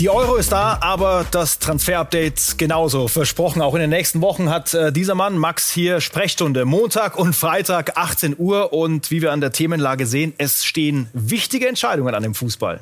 Die 0.00 0.08
Euro 0.08 0.36
ist 0.36 0.50
da, 0.50 0.78
aber 0.80 1.26
das 1.30 1.58
Transfer-Update 1.58 2.56
genauso. 2.56 3.06
Versprochen, 3.06 3.60
auch 3.60 3.74
in 3.74 3.82
den 3.82 3.90
nächsten 3.90 4.22
Wochen 4.22 4.48
hat 4.48 4.72
äh, 4.72 4.92
dieser 4.92 5.14
Mann, 5.14 5.36
Max, 5.36 5.68
hier 5.68 6.00
Sprechstunde. 6.00 6.64
Montag 6.64 7.18
und 7.18 7.36
Freitag 7.36 7.98
18 7.98 8.36
Uhr. 8.38 8.72
Und 8.72 9.10
wie 9.10 9.20
wir 9.20 9.30
an 9.30 9.42
der 9.42 9.52
Themenlage 9.52 10.06
sehen, 10.06 10.32
es 10.38 10.64
stehen 10.64 11.10
wichtige 11.12 11.68
Entscheidungen 11.68 12.14
an 12.14 12.22
dem 12.22 12.34
Fußball. 12.34 12.80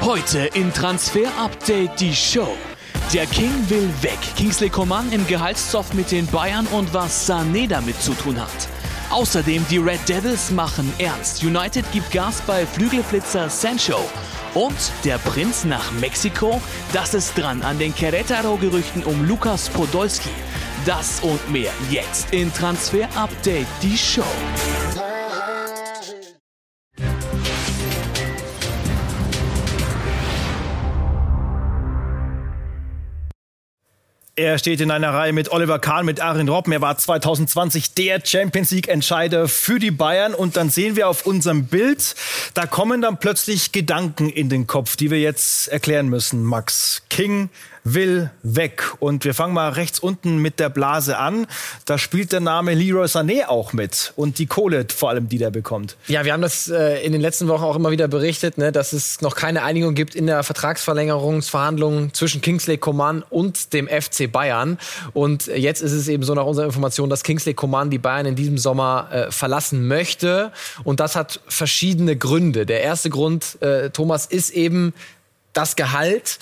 Heute 0.00 0.38
in 0.54 0.72
Transfer 0.72 1.28
Update 1.38 2.00
die 2.00 2.14
Show. 2.14 2.56
Der 3.12 3.26
King 3.26 3.52
will 3.68 3.90
weg. 4.00 4.18
Kingsley 4.38 4.70
Coman 4.70 5.12
im 5.12 5.26
Gehaltszoff 5.26 5.92
mit 5.92 6.10
den 6.10 6.26
Bayern 6.28 6.66
und 6.68 6.94
was 6.94 7.28
Sané 7.28 7.68
damit 7.68 8.00
zu 8.00 8.14
tun 8.14 8.40
hat. 8.40 8.73
Außerdem 9.14 9.64
die 9.70 9.78
Red 9.78 10.08
Devils 10.08 10.50
machen 10.50 10.92
ernst. 10.98 11.44
United 11.44 11.84
gibt 11.92 12.10
Gas 12.10 12.42
bei 12.48 12.66
Flügelflitzer 12.66 13.48
Sancho. 13.48 14.00
Und 14.54 14.74
der 15.04 15.18
Prinz 15.18 15.64
nach 15.64 15.92
Mexiko? 16.00 16.60
Das 16.92 17.14
ist 17.14 17.38
dran 17.38 17.62
an 17.62 17.78
den 17.78 17.94
Querétaro-Gerüchten 17.94 19.04
um 19.04 19.24
Lukas 19.24 19.68
Podolski. 19.68 20.30
Das 20.84 21.20
und 21.20 21.48
mehr 21.48 21.70
jetzt 21.90 22.34
in 22.34 22.52
Transfer 22.52 23.08
Update, 23.14 23.68
die 23.82 23.96
Show. 23.96 24.24
Er 34.36 34.58
steht 34.58 34.80
in 34.80 34.90
einer 34.90 35.14
Reihe 35.14 35.32
mit 35.32 35.52
Oliver 35.52 35.78
Kahn, 35.78 36.04
mit 36.04 36.18
Arin 36.18 36.48
Robben. 36.48 36.72
Er 36.72 36.80
war 36.80 36.98
2020 36.98 37.94
der 37.94 38.20
Champions 38.24 38.72
League 38.72 38.88
Entscheider 38.88 39.46
für 39.46 39.78
die 39.78 39.92
Bayern. 39.92 40.34
Und 40.34 40.56
dann 40.56 40.70
sehen 40.70 40.96
wir 40.96 41.08
auf 41.08 41.24
unserem 41.24 41.66
Bild, 41.66 42.16
da 42.52 42.66
kommen 42.66 43.00
dann 43.00 43.18
plötzlich 43.18 43.70
Gedanken 43.70 44.28
in 44.28 44.48
den 44.48 44.66
Kopf, 44.66 44.96
die 44.96 45.12
wir 45.12 45.20
jetzt 45.20 45.68
erklären 45.68 46.08
müssen. 46.08 46.42
Max 46.42 47.02
King 47.10 47.48
will 47.84 48.30
weg. 48.42 48.82
Und 48.98 49.24
wir 49.24 49.34
fangen 49.34 49.52
mal 49.52 49.70
rechts 49.70 49.98
unten 49.98 50.38
mit 50.38 50.58
der 50.58 50.70
Blase 50.70 51.18
an. 51.18 51.46
Da 51.84 51.98
spielt 51.98 52.32
der 52.32 52.40
Name 52.40 52.72
Leroy 52.72 53.04
Sané 53.04 53.46
auch 53.46 53.74
mit 53.74 54.14
und 54.16 54.38
die 54.38 54.46
Kohle 54.46 54.86
vor 54.94 55.10
allem, 55.10 55.28
die 55.28 55.36
der 55.36 55.50
bekommt. 55.50 55.96
Ja, 56.08 56.24
wir 56.24 56.32
haben 56.32 56.40
das 56.40 56.68
äh, 56.68 57.04
in 57.04 57.12
den 57.12 57.20
letzten 57.20 57.46
Wochen 57.46 57.62
auch 57.62 57.76
immer 57.76 57.90
wieder 57.90 58.08
berichtet, 58.08 58.56
ne, 58.56 58.72
dass 58.72 58.94
es 58.94 59.20
noch 59.20 59.36
keine 59.36 59.62
Einigung 59.62 59.94
gibt 59.94 60.14
in 60.14 60.26
der 60.26 60.42
Vertragsverlängerungsverhandlung 60.42 62.14
zwischen 62.14 62.40
Kingsley 62.40 62.78
Coman 62.78 63.22
und 63.28 63.74
dem 63.74 63.86
FC 63.86 64.32
Bayern. 64.32 64.78
Und 65.12 65.46
jetzt 65.46 65.82
ist 65.82 65.92
es 65.92 66.08
eben 66.08 66.22
so 66.22 66.34
nach 66.34 66.46
unserer 66.46 66.64
Information, 66.64 67.10
dass 67.10 67.22
Kingsley 67.22 67.52
Coman 67.52 67.90
die 67.90 67.98
Bayern 67.98 68.24
in 68.24 68.34
diesem 68.34 68.56
Sommer 68.56 69.08
äh, 69.12 69.30
verlassen 69.30 69.86
möchte. 69.86 70.52
Und 70.84 71.00
das 71.00 71.16
hat 71.16 71.40
verschiedene 71.48 72.16
Gründe. 72.16 72.64
Der 72.64 72.80
erste 72.80 73.10
Grund, 73.10 73.60
äh, 73.60 73.90
Thomas, 73.90 74.24
ist 74.24 74.50
eben 74.50 74.94
das 75.52 75.76
Gehalt. 75.76 76.38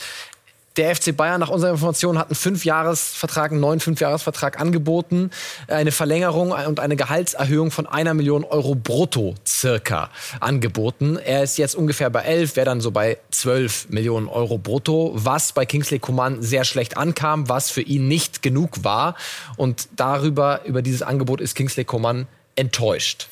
Der 0.76 0.96
FC 0.96 1.14
Bayern 1.14 1.40
nach 1.40 1.50
unserer 1.50 1.72
Information 1.72 2.18
hat 2.18 2.28
einen 2.28 2.34
Fünfjahresvertrag, 2.34 3.50
einen 3.50 3.60
neuen 3.60 3.80
Fünfjahresvertrag 3.80 4.58
angeboten, 4.58 5.30
eine 5.68 5.92
Verlängerung 5.92 6.52
und 6.52 6.80
eine 6.80 6.96
Gehaltserhöhung 6.96 7.70
von 7.70 7.86
einer 7.86 8.14
Million 8.14 8.42
Euro 8.44 8.74
brutto 8.74 9.34
circa 9.46 10.08
angeboten. 10.40 11.18
Er 11.18 11.42
ist 11.42 11.58
jetzt 11.58 11.74
ungefähr 11.74 12.08
bei 12.08 12.22
elf, 12.22 12.56
wäre 12.56 12.64
dann 12.64 12.80
so 12.80 12.90
bei 12.90 13.18
zwölf 13.30 13.90
Millionen 13.90 14.28
Euro 14.28 14.56
brutto, 14.56 15.12
was 15.14 15.52
bei 15.52 15.66
Kingsley 15.66 15.98
Coman 15.98 16.42
sehr 16.42 16.64
schlecht 16.64 16.96
ankam, 16.96 17.50
was 17.50 17.70
für 17.70 17.82
ihn 17.82 18.08
nicht 18.08 18.40
genug 18.40 18.82
war. 18.82 19.14
Und 19.58 19.88
darüber, 19.96 20.62
über 20.64 20.80
dieses 20.80 21.02
Angebot 21.02 21.42
ist 21.42 21.54
Kingsley 21.54 21.84
Coman 21.84 22.26
enttäuscht. 22.56 23.28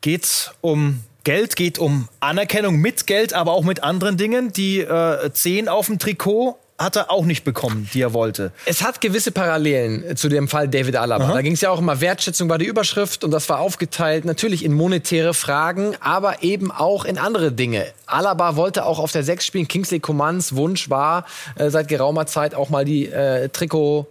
Geht's 0.00 0.52
um 0.60 1.02
Geld, 1.24 1.56
geht 1.56 1.80
um 1.80 2.08
Anerkennung 2.20 2.76
mit 2.76 3.08
Geld, 3.08 3.34
aber 3.34 3.52
auch 3.52 3.64
mit 3.64 3.82
anderen 3.82 4.16
Dingen. 4.16 4.52
Die 4.52 4.78
äh, 4.78 5.32
10 5.32 5.68
auf 5.68 5.86
dem 5.86 5.98
Trikot 5.98 6.56
hat 6.78 6.96
er 6.96 7.10
auch 7.10 7.24
nicht 7.24 7.44
bekommen, 7.44 7.88
die 7.92 8.00
er 8.00 8.12
wollte. 8.12 8.52
Es 8.64 8.82
hat 8.82 9.00
gewisse 9.00 9.32
Parallelen 9.32 10.16
zu 10.16 10.28
dem 10.28 10.46
Fall 10.46 10.68
David 10.68 10.96
Alaba. 10.96 11.24
Aha. 11.24 11.34
Da 11.34 11.42
ging 11.42 11.54
es 11.54 11.60
ja 11.60 11.70
auch 11.70 11.80
immer 11.80 12.00
Wertschätzung 12.00 12.48
war 12.48 12.58
die 12.58 12.66
Überschrift 12.66 13.24
und 13.24 13.32
das 13.32 13.48
war 13.48 13.58
aufgeteilt 13.58 14.24
natürlich 14.24 14.64
in 14.64 14.72
monetäre 14.72 15.34
Fragen, 15.34 15.96
aber 16.00 16.42
eben 16.42 16.70
auch 16.70 17.04
in 17.04 17.18
andere 17.18 17.50
Dinge. 17.50 17.84
Alaba 18.06 18.56
wollte 18.56 18.86
auch 18.86 19.00
auf 19.00 19.10
der 19.10 19.24
Sechs 19.24 19.44
spielen. 19.44 19.66
Kingsley 19.66 19.98
Commands 19.98 20.54
Wunsch 20.54 20.88
war 20.88 21.26
äh, 21.56 21.68
seit 21.70 21.88
geraumer 21.88 22.26
Zeit 22.26 22.54
auch 22.54 22.70
mal 22.70 22.84
die 22.84 23.06
äh, 23.06 23.48
Trikot 23.48 24.06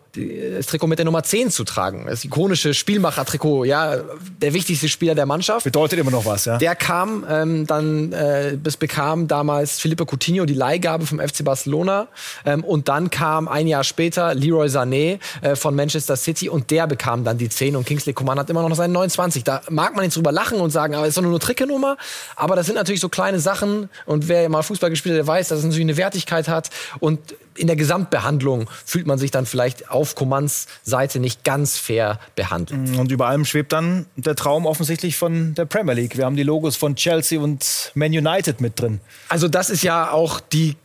das 0.57 0.65
Trikot 0.65 0.87
mit 0.87 0.99
der 0.99 1.05
Nummer 1.05 1.23
10 1.23 1.51
zu 1.51 1.63
tragen. 1.63 2.05
Das 2.07 2.23
ikonische 2.23 2.73
Spielmacher-Trikot, 2.73 3.65
ja, 3.65 3.97
der 4.41 4.53
wichtigste 4.53 4.89
Spieler 4.89 5.15
der 5.15 5.25
Mannschaft. 5.25 5.63
Bedeutet 5.63 5.99
immer 5.99 6.11
noch 6.11 6.25
was, 6.25 6.45
ja. 6.45 6.57
Der 6.57 6.75
kam 6.75 7.25
ähm, 7.29 7.67
dann, 7.67 8.11
äh, 8.13 8.57
das 8.61 8.77
bekam 8.77 9.27
damals 9.27 9.79
Felipe 9.79 10.05
Coutinho 10.05 10.45
die 10.45 10.53
Leihgabe 10.53 11.05
vom 11.05 11.19
FC 11.19 11.43
Barcelona 11.43 12.07
ähm, 12.45 12.56
und 12.63 12.87
dann 12.87 13.09
kam 13.09 13.47
ein 13.47 13.67
Jahr 13.67 13.83
später 13.83 14.33
Leroy 14.33 14.67
Sané 14.67 15.19
äh, 15.41 15.55
von 15.55 15.75
Manchester 15.75 16.15
City 16.15 16.49
und 16.49 16.71
der 16.71 16.87
bekam 16.87 17.23
dann 17.23 17.37
die 17.37 17.49
10 17.49 17.75
und 17.75 17.85
Kingsley 17.85 18.13
Coman 18.13 18.39
hat 18.39 18.49
immer 18.49 18.67
noch 18.67 18.75
seinen 18.75 18.93
29. 18.93 19.43
Da 19.43 19.61
mag 19.69 19.95
man 19.95 20.05
jetzt 20.05 20.17
drüber 20.17 20.31
lachen 20.31 20.59
und 20.59 20.71
sagen, 20.71 20.95
aber 20.95 21.03
es 21.03 21.09
ist 21.09 21.17
doch 21.17 21.23
nur 21.23 21.31
eine 21.31 21.39
Trikotnummer, 21.39 21.97
aber 22.35 22.55
das 22.55 22.65
sind 22.65 22.75
natürlich 22.75 23.01
so 23.01 23.09
kleine 23.09 23.39
Sachen 23.39 23.89
und 24.05 24.27
wer 24.27 24.47
mal 24.49 24.63
Fußball 24.63 24.89
gespielt 24.89 25.13
hat, 25.13 25.19
der 25.19 25.27
weiß, 25.27 25.49
dass 25.49 25.59
es 25.59 25.65
natürlich 25.65 25.85
eine 25.85 25.97
Wertigkeit 25.97 26.47
hat 26.47 26.69
und 26.99 27.19
in 27.57 27.67
der 27.67 27.75
Gesamtbehandlung 27.75 28.69
fühlt 28.85 29.07
man 29.07 29.17
sich 29.17 29.31
dann 29.31 29.45
vielleicht 29.45 29.89
auf 29.89 30.15
Commands 30.15 30.67
Seite 30.83 31.19
nicht 31.19 31.43
ganz 31.43 31.77
fair 31.77 32.19
behandelt. 32.35 32.97
Und 32.97 33.11
über 33.11 33.27
allem 33.27 33.45
schwebt 33.45 33.73
dann 33.73 34.05
der 34.15 34.35
Traum 34.35 34.65
offensichtlich 34.65 35.17
von 35.17 35.55
der 35.55 35.65
Premier 35.65 35.93
League. 35.93 36.17
Wir 36.17 36.25
haben 36.25 36.35
die 36.35 36.43
Logos 36.43 36.75
von 36.75 36.95
Chelsea 36.95 37.39
und 37.39 37.91
Man 37.95 38.11
United 38.11 38.61
mit 38.61 38.79
drin. 38.79 39.01
Also 39.29 39.47
das 39.47 39.69
ist 39.69 39.83
ja 39.83 40.11
auch 40.11 40.39
die 40.39 40.75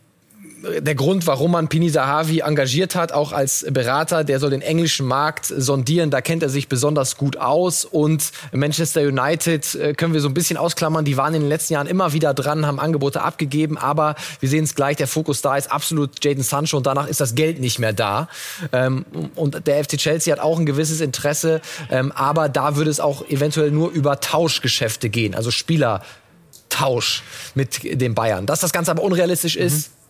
der 0.79 0.95
Grund, 0.95 1.27
warum 1.27 1.51
man 1.51 1.67
Pini 1.67 1.91
Zahavi 1.91 2.39
engagiert 2.39 2.95
hat, 2.95 3.11
auch 3.11 3.33
als 3.33 3.65
Berater, 3.69 4.23
der 4.23 4.39
soll 4.39 4.51
den 4.51 4.61
englischen 4.61 5.05
Markt 5.05 5.45
sondieren. 5.45 6.09
Da 6.09 6.21
kennt 6.21 6.41
er 6.41 6.49
sich 6.49 6.69
besonders 6.69 7.17
gut 7.17 7.37
aus. 7.37 7.83
Und 7.83 8.31
Manchester 8.53 9.01
United 9.01 9.75
äh, 9.75 9.93
können 9.93 10.13
wir 10.13 10.21
so 10.21 10.29
ein 10.29 10.33
bisschen 10.33 10.55
ausklammern. 10.55 11.03
Die 11.03 11.17
waren 11.17 11.33
in 11.33 11.41
den 11.41 11.49
letzten 11.49 11.73
Jahren 11.73 11.87
immer 11.87 12.13
wieder 12.13 12.33
dran, 12.33 12.65
haben 12.65 12.79
Angebote 12.79 13.21
abgegeben. 13.21 13.77
Aber 13.77 14.15
wir 14.39 14.47
sehen 14.47 14.63
es 14.63 14.73
gleich, 14.73 14.95
der 14.95 15.07
Fokus 15.07 15.41
da 15.41 15.57
ist 15.57 15.69
absolut 15.69 16.23
Jaden 16.23 16.43
Sancho 16.43 16.77
und 16.77 16.85
danach 16.85 17.07
ist 17.07 17.19
das 17.19 17.35
Geld 17.35 17.59
nicht 17.59 17.79
mehr 17.79 17.93
da. 17.93 18.29
Ähm, 18.71 19.05
und 19.35 19.67
der 19.67 19.83
FC 19.83 19.97
Chelsea 19.97 20.31
hat 20.31 20.41
auch 20.41 20.59
ein 20.59 20.65
gewisses 20.65 21.01
Interesse. 21.01 21.59
Ähm, 21.89 22.13
aber 22.13 22.47
da 22.47 22.77
würde 22.77 22.89
es 22.89 23.01
auch 23.01 23.27
eventuell 23.27 23.71
nur 23.71 23.91
über 23.91 24.21
Tauschgeschäfte 24.21 25.09
gehen, 25.09 25.35
also 25.35 25.51
Spielertausch 25.51 27.23
mit 27.53 27.83
den 27.83 28.15
Bayern. 28.15 28.45
Dass 28.45 28.61
das 28.61 28.71
Ganze 28.71 28.91
aber 28.91 29.03
unrealistisch 29.03 29.57
ist, 29.57 29.89
mhm 29.89 30.02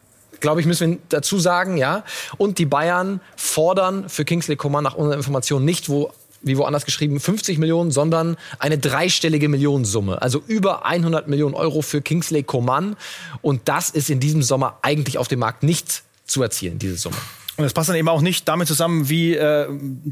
glaube 0.44 0.62
ich, 0.62 0.68
müssen 0.68 0.92
wir 0.92 0.98
dazu 1.10 1.40
sagen, 1.40 1.78
ja. 1.78 2.04
Und 2.38 2.60
die 2.60 2.68
Bayern 2.68 3.22
fordern 3.36 4.10
für 4.10 4.26
Kingsley 4.26 4.58
Coman 4.58 4.84
nach 4.84 4.94
unserer 4.94 5.18
Information 5.18 5.66
nicht, 5.66 5.90
wo 5.90 6.12
wie 6.46 6.58
woanders 6.58 6.84
geschrieben, 6.84 7.22
50 7.22 7.58
Millionen, 7.58 7.90
sondern 7.90 8.36
eine 8.60 8.78
dreistellige 8.78 9.48
Millionensumme. 9.48 10.22
Also 10.22 10.44
über 10.46 10.86
100 10.86 11.30
Millionen 11.30 11.56
Euro 11.56 11.82
für 11.82 12.02
Kingsley 12.02 12.44
Coman. 12.44 12.98
Und 13.42 13.62
das 13.70 13.90
ist 13.90 14.10
in 14.10 14.20
diesem 14.20 14.44
Sommer 14.44 14.78
eigentlich 14.82 15.18
auf 15.18 15.30
dem 15.30 15.40
Markt 15.40 15.64
nicht 15.64 16.04
zu 16.26 16.44
erzielen, 16.44 16.80
diese 16.80 16.98
Summe. 16.98 17.16
Und 17.56 17.64
das 17.64 17.72
passt 17.72 17.88
dann 17.88 17.96
eben 17.96 18.10
auch 18.10 18.22
nicht 18.22 18.48
damit 18.48 18.68
zusammen, 18.68 19.08
wie 19.10 19.36
äh, 19.36 19.68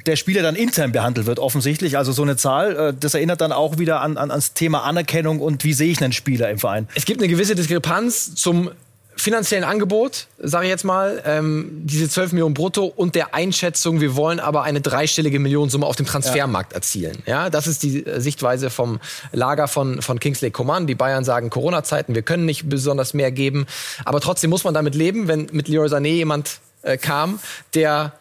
der 0.06 0.16
Spieler 0.16 0.42
dann 0.44 0.56
intern 0.56 0.94
behandelt 0.94 1.28
wird, 1.28 1.40
offensichtlich. 1.40 1.98
Also 1.98 2.14
so 2.14 2.22
eine 2.22 2.38
Zahl, 2.38 2.76
äh, 2.78 2.94
das 2.98 3.14
erinnert 3.14 3.42
dann 3.42 3.52
auch 3.52 3.78
wieder 3.78 4.00
an, 4.00 4.16
an, 4.16 4.32
ans 4.32 4.54
Thema 4.54 4.84
Anerkennung 4.84 5.42
und 5.42 5.66
wie 5.66 5.74
sehe 5.74 5.92
ich 5.92 6.02
einen 6.02 6.14
Spieler 6.14 6.50
im 6.50 6.60
Verein. 6.60 6.88
Es 6.96 7.06
gibt 7.06 7.20
eine 7.20 7.28
gewisse 7.28 7.56
Diskrepanz 7.56 8.36
zum 8.36 8.72
finanziellen 9.16 9.64
Angebot, 9.64 10.28
sage 10.40 10.66
ich 10.66 10.70
jetzt 10.70 10.84
mal, 10.84 11.22
ähm, 11.26 11.82
diese 11.84 12.10
12 12.10 12.32
Millionen 12.32 12.54
brutto 12.54 12.86
und 12.86 13.16
der 13.16 13.36
Einschätzung, 13.36 14.02
wir 14.02 14.16
wollen 14.16 14.40
aber 14.40 14.64
eine 14.64 14.82
dreistellige 14.82 15.40
Millionensumme 15.40 15.86
auf 15.86 15.96
dem 15.96 16.06
Transfermarkt 16.06 16.72
ja. 16.72 16.76
erzielen. 16.78 17.24
Ja, 17.26 17.50
das 17.50 17.68
ist 17.68 17.84
die 17.84 18.06
äh, 18.06 18.20
Sichtweise 18.20 18.70
vom 18.70 19.00
Lager 19.32 19.68
von, 19.68 20.02
von 20.02 20.20
Kingsley 20.20 20.52
Coman. 20.52 20.88
Die 20.88 20.96
Bayern 20.96 21.24
sagen 21.24 21.50
Corona-Zeiten, 21.50 22.16
wir 22.16 22.22
können 22.22 22.46
nicht 22.46 22.70
besonders 22.70 23.14
mehr 23.14 23.32
geben. 23.32 23.68
Aber 24.06 24.22
trotzdem 24.22 24.50
muss 24.50 24.64
man 24.64 24.74
damit 24.74 24.96
leben, 24.96 25.28
wenn 25.28 25.48
mit 25.52 25.68
Leroy 25.68 25.88
Sané 25.88 26.14
jemand 26.14 26.60
äh, 26.82 26.98
kam, 26.98 27.40
der 27.74 28.14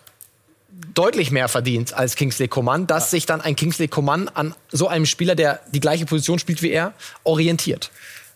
deutlich 0.94 1.30
mehr 1.30 1.48
verdient 1.48 1.92
als 1.94 2.14
Kingsley 2.14 2.48
Coman, 2.48 2.86
dass 2.86 3.04
ja. 3.04 3.10
sich 3.10 3.26
dann 3.26 3.40
ein 3.40 3.56
Kingsley 3.56 3.88
Coman 3.88 4.28
an 4.28 4.54
so 4.70 4.88
einem 4.88 5.06
Spieler, 5.06 5.34
der 5.34 5.60
die 5.72 5.80
gleiche 5.80 6.06
Position 6.06 6.38
spielt 6.38 6.62
wie 6.62 6.70
er, 6.70 6.94
orientiert. 7.24 7.90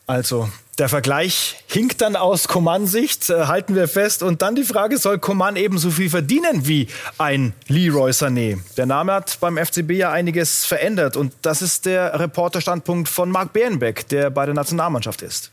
Also 0.06 0.48
der 0.78 0.88
Vergleich 0.88 1.56
hinkt 1.66 2.00
dann 2.00 2.16
aus 2.16 2.48
Coman-Sicht, 2.48 3.30
äh, 3.30 3.46
halten 3.46 3.74
wir 3.74 3.88
fest. 3.88 4.22
Und 4.22 4.42
dann 4.42 4.54
die 4.54 4.64
Frage, 4.64 4.98
soll 4.98 5.18
Coman 5.18 5.56
ebenso 5.56 5.90
viel 5.90 6.10
verdienen 6.10 6.66
wie 6.66 6.88
ein 7.18 7.52
Leroy 7.68 8.10
Sané? 8.10 8.58
Der 8.76 8.86
Name 8.86 9.12
hat 9.12 9.38
beim 9.40 9.56
FCB 9.56 9.92
ja 9.92 10.10
einiges 10.10 10.64
verändert. 10.64 11.16
Und 11.16 11.32
das 11.42 11.62
ist 11.62 11.86
der 11.86 12.18
Reporterstandpunkt 12.18 13.08
von 13.08 13.30
Marc 13.30 13.52
Bärenbeck, 13.52 14.08
der 14.08 14.30
bei 14.30 14.46
der 14.46 14.54
Nationalmannschaft 14.54 15.22
ist. 15.22 15.50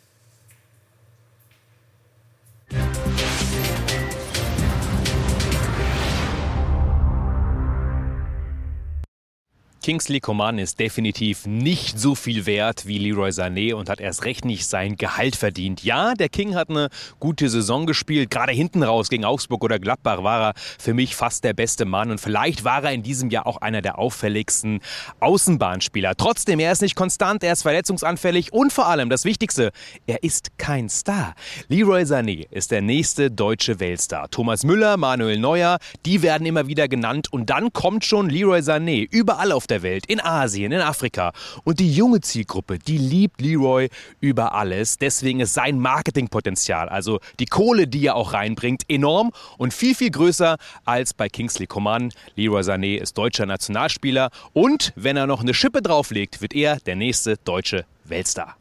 Kingsley 9.81 10.19
Coman 10.19 10.59
ist 10.59 10.79
definitiv 10.79 11.47
nicht 11.47 11.97
so 11.97 12.13
viel 12.13 12.45
wert 12.45 12.85
wie 12.85 12.99
Leroy 12.99 13.31
Sané 13.31 13.73
und 13.73 13.89
hat 13.89 13.99
erst 13.99 14.25
recht 14.25 14.45
nicht 14.45 14.67
sein 14.67 14.95
Gehalt 14.95 15.35
verdient. 15.35 15.83
Ja, 15.83 16.13
der 16.13 16.29
King 16.29 16.53
hat 16.53 16.69
eine 16.69 16.89
gute 17.19 17.49
Saison 17.49 17.87
gespielt. 17.87 18.29
Gerade 18.29 18.51
hinten 18.51 18.83
raus 18.83 19.09
gegen 19.09 19.25
Augsburg 19.25 19.63
oder 19.63 19.79
Gladbach 19.79 20.21
war 20.21 20.49
er 20.49 20.53
für 20.77 20.93
mich 20.93 21.15
fast 21.15 21.43
der 21.43 21.53
beste 21.53 21.85
Mann 21.85 22.11
und 22.11 22.21
vielleicht 22.21 22.63
war 22.63 22.83
er 22.83 22.91
in 22.91 23.01
diesem 23.01 23.31
Jahr 23.31 23.47
auch 23.47 23.57
einer 23.57 23.81
der 23.81 23.97
auffälligsten 23.97 24.81
Außenbahnspieler. 25.19 26.13
Trotzdem, 26.15 26.59
er 26.59 26.71
ist 26.71 26.83
nicht 26.83 26.95
konstant, 26.95 27.43
er 27.43 27.53
ist 27.53 27.63
verletzungsanfällig 27.63 28.53
und 28.53 28.71
vor 28.71 28.85
allem 28.85 29.09
das 29.09 29.25
Wichtigste, 29.25 29.71
er 30.05 30.21
ist 30.21 30.59
kein 30.59 30.89
Star. 30.89 31.33
Leroy 31.69 32.03
Sané 32.03 32.45
ist 32.51 32.69
der 32.69 32.83
nächste 32.83 33.31
deutsche 33.31 33.79
Weltstar. 33.79 34.29
Thomas 34.29 34.63
Müller, 34.63 34.97
Manuel 34.97 35.39
Neuer, 35.39 35.79
die 36.05 36.21
werden 36.21 36.45
immer 36.45 36.67
wieder 36.67 36.87
genannt 36.87 37.33
und 37.33 37.49
dann 37.49 37.73
kommt 37.73 38.05
schon 38.05 38.29
Leroy 38.29 38.59
Sané 38.59 39.07
überall 39.09 39.51
auf 39.51 39.65
der 39.71 39.81
Welt, 39.81 40.05
in 40.05 40.19
Asien, 40.19 40.71
in 40.71 40.81
Afrika. 40.81 41.33
Und 41.63 41.79
die 41.79 41.91
junge 41.91 42.21
Zielgruppe, 42.21 42.77
die 42.77 42.97
liebt 42.97 43.41
Leroy 43.41 43.89
über 44.19 44.53
alles. 44.53 44.97
Deswegen 44.97 45.39
ist 45.39 45.53
sein 45.53 45.79
Marketingpotenzial, 45.79 46.89
also 46.89 47.19
die 47.39 47.45
Kohle, 47.45 47.87
die 47.87 48.05
er 48.05 48.15
auch 48.15 48.33
reinbringt, 48.33 48.83
enorm 48.87 49.31
und 49.57 49.73
viel, 49.73 49.95
viel 49.95 50.11
größer 50.11 50.57
als 50.85 51.13
bei 51.13 51.29
Kingsley 51.29 51.65
Coman. 51.65 52.11
Leroy 52.35 52.61
Sané 52.61 52.97
ist 52.97 53.17
deutscher 53.17 53.45
Nationalspieler 53.45 54.29
und 54.53 54.93
wenn 54.95 55.17
er 55.17 55.25
noch 55.25 55.41
eine 55.41 55.53
Schippe 55.53 55.81
drauflegt, 55.81 56.41
wird 56.41 56.53
er 56.53 56.77
der 56.77 56.95
nächste 56.95 57.37
deutsche 57.37 57.85
Weltstar. 58.03 58.60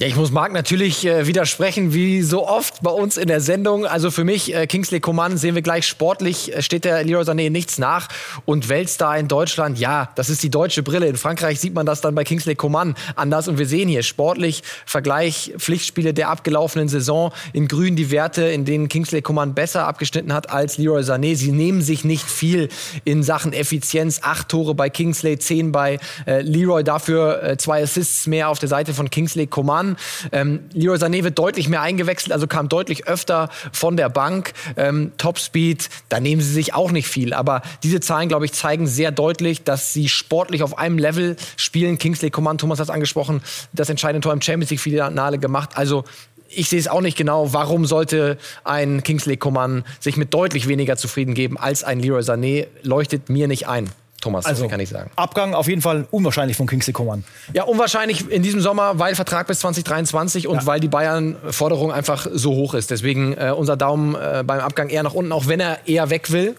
Ja, 0.00 0.08
ich 0.08 0.16
muss 0.16 0.32
Marc 0.32 0.52
natürlich 0.52 1.06
äh, 1.06 1.28
widersprechen, 1.28 1.94
wie 1.94 2.22
so 2.22 2.48
oft 2.48 2.82
bei 2.82 2.90
uns 2.90 3.16
in 3.16 3.28
der 3.28 3.40
Sendung. 3.40 3.86
Also 3.86 4.10
für 4.10 4.24
mich, 4.24 4.52
äh, 4.52 4.66
Kingsley 4.66 4.98
Coman, 4.98 5.36
sehen 5.36 5.54
wir 5.54 5.62
gleich 5.62 5.86
sportlich, 5.86 6.52
äh, 6.52 6.62
steht 6.62 6.84
der 6.84 7.04
Leroy 7.04 7.22
Sané 7.22 7.48
nichts 7.48 7.78
nach. 7.78 8.08
Und 8.44 8.68
Weltstar 8.68 9.16
in 9.16 9.28
Deutschland, 9.28 9.78
ja, 9.78 10.10
das 10.16 10.30
ist 10.30 10.42
die 10.42 10.50
deutsche 10.50 10.82
Brille. 10.82 11.06
In 11.06 11.16
Frankreich 11.16 11.60
sieht 11.60 11.74
man 11.74 11.86
das 11.86 12.00
dann 12.00 12.16
bei 12.16 12.24
Kingsley 12.24 12.56
Coman 12.56 12.96
anders. 13.14 13.46
Und 13.46 13.56
wir 13.56 13.66
sehen 13.66 13.88
hier 13.88 14.02
sportlich, 14.02 14.64
Vergleich, 14.84 15.54
Pflichtspiele 15.58 16.12
der 16.12 16.28
abgelaufenen 16.28 16.88
Saison, 16.88 17.30
in 17.52 17.68
grün 17.68 17.94
die 17.94 18.10
Werte, 18.10 18.42
in 18.46 18.64
denen 18.64 18.88
Kingsley 18.88 19.22
Coman 19.22 19.54
besser 19.54 19.86
abgeschnitten 19.86 20.32
hat 20.32 20.50
als 20.50 20.76
Leroy 20.76 21.02
Sané. 21.02 21.36
Sie 21.36 21.52
nehmen 21.52 21.82
sich 21.82 22.02
nicht 22.02 22.28
viel 22.28 22.68
in 23.04 23.22
Sachen 23.22 23.52
Effizienz. 23.52 24.18
Acht 24.24 24.48
Tore 24.48 24.74
bei 24.74 24.90
Kingsley, 24.90 25.38
zehn 25.38 25.70
bei 25.70 26.00
äh, 26.26 26.40
Leroy, 26.40 26.82
dafür 26.82 27.44
äh, 27.44 27.56
zwei 27.58 27.80
Assists 27.80 28.26
mehr 28.26 28.48
auf 28.48 28.58
der 28.58 28.68
Seite 28.68 28.92
von 28.92 29.08
Kingsley 29.08 29.46
Coman 29.46 29.83
an. 29.84 29.96
Ähm, 30.32 30.60
Leroy 30.72 30.96
Sané 30.96 31.24
wird 31.24 31.38
deutlich 31.38 31.68
mehr 31.68 31.82
eingewechselt, 31.82 32.32
also 32.32 32.46
kam 32.46 32.68
deutlich 32.68 33.06
öfter 33.06 33.50
von 33.72 33.96
der 33.96 34.08
Bank. 34.08 34.52
Ähm, 34.76 35.12
Topspeed, 35.18 35.88
da 36.08 36.20
nehmen 36.20 36.40
sie 36.40 36.52
sich 36.52 36.74
auch 36.74 36.90
nicht 36.90 37.08
viel. 37.08 37.32
Aber 37.34 37.62
diese 37.82 38.00
Zahlen, 38.00 38.28
glaube 38.28 38.44
ich, 38.46 38.52
zeigen 38.52 38.86
sehr 38.86 39.10
deutlich, 39.10 39.64
dass 39.64 39.92
sie 39.92 40.08
sportlich 40.08 40.62
auf 40.62 40.78
einem 40.78 40.98
Level 40.98 41.36
spielen. 41.56 41.98
Kingsley 41.98 42.30
Coman, 42.30 42.58
Thomas 42.58 42.78
hat 42.78 42.86
es 42.86 42.90
angesprochen, 42.90 43.42
das 43.72 43.88
entscheidende 43.88 44.24
Tor 44.24 44.32
im 44.32 44.40
Champions 44.40 44.70
League-Finale 44.70 45.38
gemacht. 45.38 45.70
Also 45.74 46.04
ich 46.48 46.68
sehe 46.68 46.78
es 46.78 46.88
auch 46.88 47.00
nicht 47.00 47.16
genau, 47.16 47.52
warum 47.52 47.84
sollte 47.84 48.38
ein 48.62 49.02
Kingsley 49.02 49.36
Coman 49.36 49.84
sich 49.98 50.16
mit 50.16 50.32
deutlich 50.32 50.68
weniger 50.68 50.96
zufrieden 50.96 51.34
geben 51.34 51.58
als 51.58 51.82
ein 51.82 51.98
Leroy 51.98 52.20
Sané, 52.20 52.66
leuchtet 52.82 53.28
mir 53.28 53.48
nicht 53.48 53.66
ein. 53.66 53.90
Thomas, 54.24 54.46
also, 54.46 54.62
so 54.62 54.68
kann 54.70 54.80
ich 54.80 54.88
sagen. 54.88 55.10
Abgang 55.16 55.52
auf 55.52 55.68
jeden 55.68 55.82
Fall 55.82 56.06
unwahrscheinlich 56.10 56.56
von 56.56 56.66
Kingsley 56.66 56.94
Coman. 56.94 57.24
Ja, 57.52 57.64
unwahrscheinlich 57.64 58.30
in 58.30 58.42
diesem 58.42 58.62
Sommer, 58.62 58.98
weil 58.98 59.14
Vertrag 59.14 59.46
bis 59.46 59.60
2023 59.60 60.48
und 60.48 60.56
ja. 60.56 60.66
weil 60.66 60.80
die 60.80 60.88
Bayern-Forderung 60.88 61.92
einfach 61.92 62.26
so 62.32 62.54
hoch 62.54 62.72
ist. 62.72 62.90
Deswegen 62.90 63.34
äh, 63.34 63.52
unser 63.54 63.76
Daumen 63.76 64.14
äh, 64.14 64.42
beim 64.42 64.60
Abgang 64.60 64.88
eher 64.88 65.02
nach 65.02 65.12
unten, 65.12 65.30
auch 65.30 65.46
wenn 65.46 65.60
er 65.60 65.86
eher 65.86 66.08
weg 66.08 66.32
will. 66.32 66.56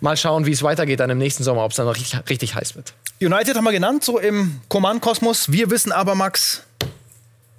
Mal 0.00 0.16
schauen, 0.16 0.44
wie 0.44 0.50
es 0.50 0.64
weitergeht 0.64 0.98
dann 0.98 1.10
im 1.10 1.18
nächsten 1.18 1.44
Sommer, 1.44 1.64
ob 1.64 1.70
es 1.70 1.76
dann 1.76 1.86
noch 1.86 1.94
richtig, 1.94 2.18
richtig 2.28 2.54
heiß 2.56 2.74
wird. 2.74 2.94
United 3.20 3.56
haben 3.56 3.64
wir 3.64 3.72
genannt, 3.72 4.02
so 4.02 4.18
im 4.18 4.60
Coman-Kosmos. 4.68 5.52
Wir 5.52 5.70
wissen 5.70 5.92
aber, 5.92 6.16
Max, 6.16 6.64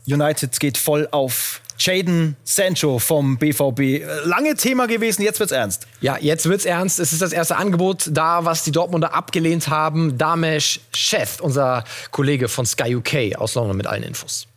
United 0.06 0.60
geht 0.60 0.78
voll 0.78 1.08
auf 1.12 1.62
Jaden 1.80 2.36
Sancho 2.44 3.00
vom 3.00 3.38
BVB. 3.38 4.04
Lange 4.26 4.56
Thema 4.56 4.86
gewesen, 4.88 5.24
jetzt 5.24 5.40
wird's 5.40 5.54
ernst. 5.54 5.88
Ja, 6.02 6.18
jetzt 6.20 6.48
wird's 6.48 6.66
ernst. 6.66 7.00
Es 7.00 7.14
ist 7.14 7.22
das 7.22 7.32
erste 7.32 7.56
Angebot 7.56 8.10
da, 8.12 8.44
was 8.44 8.64
die 8.64 8.72
Dortmunder 8.72 9.14
abgelehnt 9.14 9.70
haben. 9.70 10.18
Damesh 10.18 10.82
Chef, 10.94 11.40
unser 11.40 11.86
Kollege 12.12 12.50
von 12.50 12.66
Sky 12.66 12.96
UK 12.96 13.38
aus 13.38 13.56
London 13.56 13.78
mit 13.78 13.88
allen 13.88 14.04
Infos. 14.04 14.49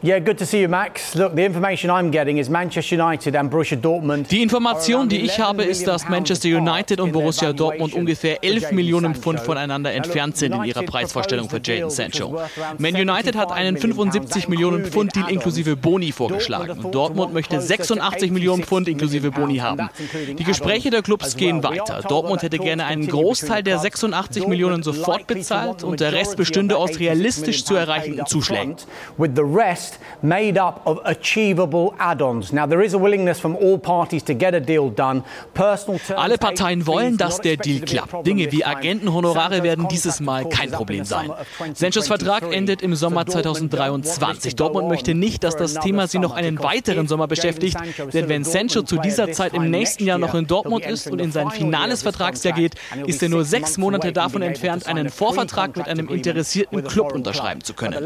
Die 0.00 0.12
Information, 4.42 5.08
die 5.08 5.20
ich 5.22 5.40
habe, 5.40 5.64
ist, 5.64 5.88
dass 5.88 6.08
Manchester 6.08 6.48
United 6.50 7.00
und 7.00 7.10
Borussia 7.10 7.52
Dortmund 7.52 7.94
ungefähr 7.94 8.44
11 8.44 8.70
Millionen 8.70 9.16
Pfund 9.16 9.40
voneinander 9.40 9.92
entfernt 9.92 10.36
sind 10.36 10.54
in 10.54 10.62
ihrer 10.62 10.84
Preisvorstellung 10.84 11.50
für 11.50 11.60
Jadon 11.60 11.90
Sancho. 11.90 12.40
Man 12.78 12.94
United 12.94 13.34
hat 13.34 13.50
einen 13.50 13.76
75 13.76 14.46
Millionen 14.46 14.84
Pfund 14.84 15.16
Deal 15.16 15.28
inklusive 15.30 15.74
Boni 15.74 16.12
vorgeschlagen 16.12 16.78
und 16.78 16.94
Dortmund 16.94 17.34
möchte 17.34 17.60
86 17.60 18.30
Millionen 18.30 18.62
Pfund 18.62 18.86
inklusive 18.86 19.32
Boni 19.32 19.56
haben. 19.56 19.88
Die 20.38 20.44
Gespräche 20.44 20.90
der 20.90 21.02
Clubs 21.02 21.36
gehen 21.36 21.64
weiter. 21.64 22.02
Dortmund 22.08 22.42
hätte 22.42 22.58
gerne 22.58 22.84
einen 22.84 23.08
Großteil 23.08 23.64
der 23.64 23.80
86 23.80 24.46
Millionen 24.46 24.84
sofort 24.84 25.26
bezahlt 25.26 25.82
und 25.82 25.98
der 25.98 26.12
Rest 26.12 26.36
bestünde 26.36 26.76
aus 26.76 27.00
realistisch 27.00 27.64
zu 27.64 27.74
erreichenden 27.74 28.26
Zuschlägen 28.26 28.76
rest 29.87 29.87
made 30.22 30.60
up 30.60 30.82
of 30.86 31.00
achievable 31.04 31.94
add-ons. 31.98 32.52
Now 32.52 32.66
there 32.66 32.84
is 32.84 32.94
a 32.94 32.98
willingness 32.98 33.40
from 33.40 33.56
all 33.56 33.78
parties 33.78 34.24
to 34.24 34.34
get 34.34 34.54
a 34.54 34.60
deal 34.60 34.90
done. 34.90 35.22
Personal 35.54 36.00
Alle 36.16 36.38
Parteien 36.38 36.86
wollen, 36.86 37.16
dass 37.16 37.40
der 37.40 37.56
Deal 37.56 37.80
klappt. 37.80 38.26
Dinge 38.26 38.50
wie 38.52 38.64
Agentenhonorare 38.64 39.62
werden 39.62 39.88
dieses 39.88 40.20
Mal 40.20 40.48
kein 40.48 40.70
Problem 40.70 41.04
sein. 41.04 41.30
Sanchos 41.74 42.08
Vertrag 42.08 42.52
endet 42.52 42.82
im 42.82 42.94
Sommer 42.94 43.26
2023. 43.26 44.56
Dortmund 44.56 44.88
möchte 44.88 45.14
nicht, 45.14 45.44
dass 45.44 45.56
das 45.56 45.74
Thema 45.74 46.06
sie 46.06 46.18
noch 46.18 46.34
einen 46.34 46.62
weiteren 46.62 47.06
Sommer 47.06 47.26
beschäftigt, 47.26 47.76
denn 48.12 48.28
wenn 48.28 48.44
Sancho 48.44 48.82
zu 48.82 48.98
dieser 48.98 49.32
Zeit 49.32 49.54
im 49.54 49.70
nächsten 49.70 50.04
Jahr 50.04 50.18
noch 50.18 50.34
in 50.34 50.46
Dortmund 50.46 50.84
ist 50.84 51.10
und 51.10 51.20
in 51.20 51.32
sein 51.32 51.50
finales 51.50 52.02
Vertragsjahr 52.02 52.54
geht, 52.54 52.74
ist 53.06 53.22
er 53.22 53.28
nur 53.28 53.44
sechs 53.44 53.78
Monate 53.78 54.12
davon 54.12 54.42
entfernt, 54.42 54.86
einen 54.86 55.10
Vorvertrag 55.10 55.76
mit 55.76 55.88
einem 55.88 56.08
interessierten 56.08 56.84
Club 56.84 57.12
unterschreiben 57.12 57.62
zu 57.62 57.74
können. 57.74 58.04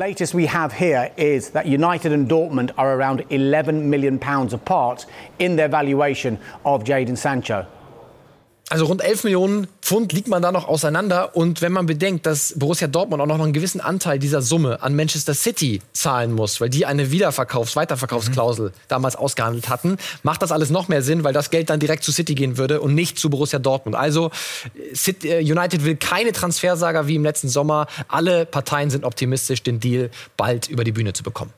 United 1.72 2.12
and 2.12 2.28
Dortmund 2.28 2.76
are 2.76 2.92
around 2.92 3.24
11 3.30 3.88
million 3.88 4.18
pounds 4.18 4.52
apart 4.52 5.06
in 5.38 5.56
their 5.56 5.70
valuation 5.70 6.38
of 6.64 6.84
Jadon 6.84 7.16
Sancho. 7.16 7.66
Also 8.72 8.86
rund 8.86 9.04
11 9.04 9.24
Millionen 9.24 9.66
Pfund 9.82 10.14
liegt 10.14 10.28
man 10.28 10.40
da 10.40 10.50
noch 10.50 10.66
auseinander. 10.66 11.36
Und 11.36 11.60
wenn 11.60 11.72
man 11.72 11.84
bedenkt, 11.84 12.24
dass 12.24 12.54
Borussia 12.56 12.86
Dortmund 12.86 13.20
auch 13.20 13.26
noch 13.26 13.38
einen 13.38 13.52
gewissen 13.52 13.82
Anteil 13.82 14.18
dieser 14.18 14.40
Summe 14.40 14.82
an 14.82 14.96
Manchester 14.96 15.34
City 15.34 15.82
zahlen 15.92 16.32
muss, 16.32 16.58
weil 16.58 16.70
die 16.70 16.86
eine 16.86 17.10
Wiederverkaufs-, 17.10 17.76
Weiterverkaufsklausel 17.76 18.70
mhm. 18.70 18.74
damals 18.88 19.14
ausgehandelt 19.14 19.68
hatten, 19.68 19.98
macht 20.22 20.40
das 20.40 20.52
alles 20.52 20.70
noch 20.70 20.88
mehr 20.88 21.02
Sinn, 21.02 21.22
weil 21.22 21.34
das 21.34 21.50
Geld 21.50 21.68
dann 21.68 21.80
direkt 21.80 22.02
zu 22.02 22.12
City 22.12 22.34
gehen 22.34 22.56
würde 22.56 22.80
und 22.80 22.94
nicht 22.94 23.18
zu 23.18 23.28
Borussia 23.28 23.58
Dortmund. 23.58 23.94
Also 23.94 24.30
äh, 25.24 25.42
United 25.42 25.84
will 25.84 25.96
keine 25.96 26.32
Transfersager 26.32 27.06
wie 27.06 27.16
im 27.16 27.24
letzten 27.24 27.50
Sommer. 27.50 27.88
Alle 28.08 28.46
Parteien 28.46 28.88
sind 28.88 29.04
optimistisch, 29.04 29.62
den 29.62 29.80
Deal 29.80 30.08
bald 30.38 30.70
über 30.70 30.84
die 30.84 30.92
Bühne 30.92 31.12
zu 31.12 31.22
bekommen. 31.22 31.52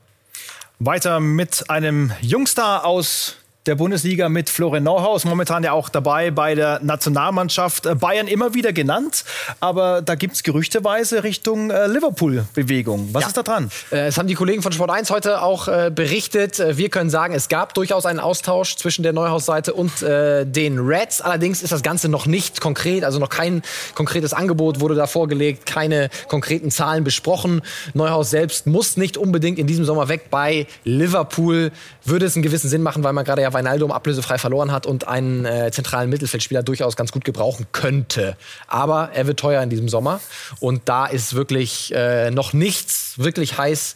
Weiter 0.79 1.21
mit 1.21 1.69
einem 1.69 2.11
Jungstar 2.19 2.85
aus 2.85 3.37
der 3.65 3.75
Bundesliga 3.75 4.29
mit 4.29 4.49
Florian 4.49 4.83
Neuhaus, 4.83 5.25
momentan 5.25 5.63
ja 5.63 5.71
auch 5.71 5.89
dabei 5.89 6.29
bei 6.29 6.53
der 6.53 6.79
Nationalmannschaft. 6.83 7.85
Äh, 7.85 7.95
Bayern 7.95 8.27
immer 8.27 8.53
wieder 8.53 8.73
genannt, 8.73 9.25
aber 9.59 10.01
da 10.03 10.15
gibt 10.15 10.35
es 10.35 10.43
gerüchteweise 10.43 11.23
Richtung 11.23 11.71
äh, 11.71 11.87
Liverpool-Bewegung. 11.87 13.09
Was 13.13 13.23
ja. 13.23 13.27
ist 13.29 13.37
da 13.37 13.43
dran? 13.43 13.69
Äh, 13.91 14.07
es 14.07 14.17
haben 14.17 14.27
die 14.27 14.35
Kollegen 14.35 14.61
von 14.61 14.71
Sport 14.71 14.91
1 14.91 15.09
heute 15.09 15.41
auch 15.41 15.67
äh, 15.67 15.91
berichtet. 15.93 16.59
Äh, 16.59 16.77
wir 16.77 16.89
können 16.89 17.09
sagen, 17.09 17.33
es 17.33 17.49
gab 17.49 17.73
durchaus 17.73 18.05
einen 18.05 18.19
Austausch 18.19 18.75
zwischen 18.75 19.01
der 19.01 19.13
Neuhaus-Seite 19.13 19.73
und 19.73 20.03
äh, 20.03 20.45
den 20.45 20.77
Reds. 20.79 21.21
Allerdings 21.21 21.63
ist 21.63 21.71
das 21.71 21.81
Ganze 21.81 22.07
noch 22.07 22.27
nicht 22.27 22.61
konkret, 22.61 23.03
also 23.03 23.17
noch 23.17 23.29
kein 23.29 23.63
konkretes 23.95 24.33
Angebot 24.33 24.79
wurde 24.79 24.93
da 24.93 25.07
vorgelegt, 25.07 25.65
keine 25.65 26.09
konkreten 26.27 26.69
Zahlen 26.69 27.03
besprochen. 27.03 27.61
Neuhaus 27.93 28.29
selbst 28.29 28.67
muss 28.67 28.95
nicht 28.97 29.17
unbedingt 29.17 29.57
in 29.57 29.65
diesem 29.65 29.85
Sommer 29.85 30.07
weg. 30.07 30.29
Bei 30.29 30.67
Liverpool 30.83 31.71
würde 32.03 32.27
es 32.27 32.35
einen 32.35 32.43
gewissen 32.43 32.69
Sinn 32.69 32.83
machen, 32.83 33.03
weil 33.03 33.13
man 33.13 33.25
gerade 33.25 33.41
ja 33.41 33.54
Weinaldum 33.55 33.91
ablösefrei 33.91 34.37
verloren 34.37 34.71
hat 34.71 34.85
und 34.85 35.07
einen 35.07 35.45
äh, 35.45 35.71
zentralen 35.71 36.09
Mittelfeldspieler 36.11 36.61
durchaus 36.61 36.95
ganz 36.95 37.11
gut 37.11 37.25
gebrauchen 37.25 37.65
könnte. 37.71 38.37
Aber 38.67 39.09
er 39.13 39.25
wird 39.25 39.39
teuer 39.39 39.63
in 39.63 39.71
diesem 39.71 39.89
Sommer 39.89 40.19
und 40.59 40.83
da 40.85 41.07
ist 41.07 41.33
wirklich 41.33 41.91
äh, 41.95 42.29
noch 42.29 42.53
nichts 42.53 43.13
wirklich 43.17 43.57
heiß 43.57 43.95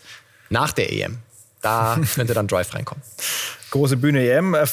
nach 0.49 0.71
der 0.71 0.91
EM. 0.91 1.19
Da 1.61 1.99
könnte 2.15 2.33
dann 2.33 2.47
Drive 2.47 2.73
reinkommen. 2.73 3.03
Große 3.71 3.97
Bühne 3.97 4.27
EM. 4.27 4.55
Äh, 4.55 4.65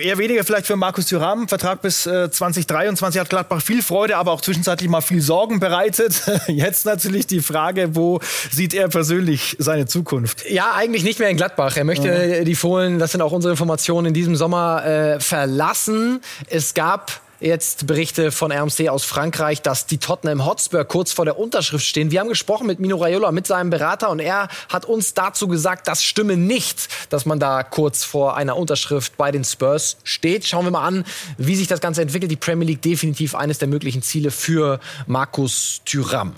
eher 0.00 0.18
weniger 0.18 0.44
vielleicht 0.44 0.66
für 0.66 0.76
Markus 0.76 1.06
Thuram. 1.06 1.48
Vertrag 1.48 1.82
bis 1.82 2.06
äh, 2.06 2.30
2023 2.30 3.20
hat 3.20 3.28
Gladbach 3.28 3.60
viel 3.60 3.82
Freude, 3.82 4.16
aber 4.16 4.32
auch 4.32 4.40
zwischenzeitlich 4.40 4.88
mal 4.88 5.00
viel 5.00 5.20
Sorgen 5.20 5.58
bereitet. 5.58 6.22
Jetzt 6.46 6.86
natürlich 6.86 7.26
die 7.26 7.40
Frage, 7.40 7.96
wo 7.96 8.20
sieht 8.50 8.74
er 8.74 8.88
persönlich 8.88 9.56
seine 9.58 9.86
Zukunft? 9.86 10.48
Ja, 10.48 10.74
eigentlich 10.74 11.02
nicht 11.02 11.18
mehr 11.18 11.28
in 11.28 11.36
Gladbach. 11.36 11.76
Er 11.76 11.84
möchte 11.84 12.08
ja. 12.08 12.44
die 12.44 12.54
Fohlen, 12.54 12.98
das 12.98 13.12
sind 13.12 13.20
auch 13.20 13.32
unsere 13.32 13.52
Informationen, 13.52 14.08
in 14.08 14.14
diesem 14.14 14.36
Sommer 14.36 14.84
äh, 14.84 15.20
verlassen. 15.20 16.20
Es 16.48 16.74
gab 16.74 17.20
jetzt 17.40 17.86
Berichte 17.86 18.32
von 18.32 18.52
RMC 18.52 18.88
aus 18.88 19.04
Frankreich, 19.04 19.62
dass 19.62 19.86
die 19.86 19.98
Tottenham 19.98 20.44
Hotspur 20.44 20.84
kurz 20.84 21.12
vor 21.12 21.24
der 21.24 21.38
Unterschrift 21.38 21.84
stehen. 21.84 22.10
Wir 22.10 22.20
haben 22.20 22.28
gesprochen 22.28 22.66
mit 22.66 22.80
Mino 22.80 22.96
Raiola, 22.96 23.32
mit 23.32 23.46
seinem 23.46 23.70
Berater, 23.70 24.10
und 24.10 24.20
er 24.20 24.48
hat 24.68 24.84
uns 24.84 25.14
dazu 25.14 25.48
gesagt, 25.48 25.88
das 25.88 26.02
stimme 26.02 26.36
nicht, 26.36 26.88
dass 27.10 27.26
man 27.26 27.38
da 27.38 27.62
kurz 27.62 28.04
vor 28.04 28.36
einer 28.36 28.56
Unterschrift 28.56 29.16
bei 29.16 29.30
den 29.30 29.44
Spurs 29.44 29.98
steht. 30.04 30.46
Schauen 30.46 30.64
wir 30.64 30.70
mal 30.70 30.86
an, 30.86 31.04
wie 31.38 31.56
sich 31.56 31.68
das 31.68 31.80
Ganze 31.80 32.02
entwickelt. 32.02 32.30
Die 32.30 32.36
Premier 32.36 32.66
League 32.66 32.82
definitiv 32.82 33.34
eines 33.34 33.58
der 33.58 33.68
möglichen 33.68 34.02
Ziele 34.02 34.30
für 34.30 34.80
Markus 35.06 35.82
Thüram. 35.84 36.34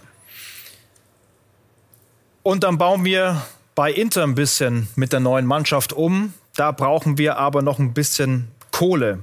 Und 2.42 2.64
dann 2.64 2.78
bauen 2.78 3.04
wir 3.04 3.42
bei 3.74 3.92
Inter 3.92 4.24
ein 4.24 4.34
bisschen 4.34 4.88
mit 4.96 5.12
der 5.12 5.20
neuen 5.20 5.46
Mannschaft 5.46 5.92
um. 5.92 6.32
Da 6.56 6.72
brauchen 6.72 7.18
wir 7.18 7.36
aber 7.36 7.62
noch 7.62 7.78
ein 7.78 7.92
bisschen 7.92 8.48
Kohle. 8.72 9.20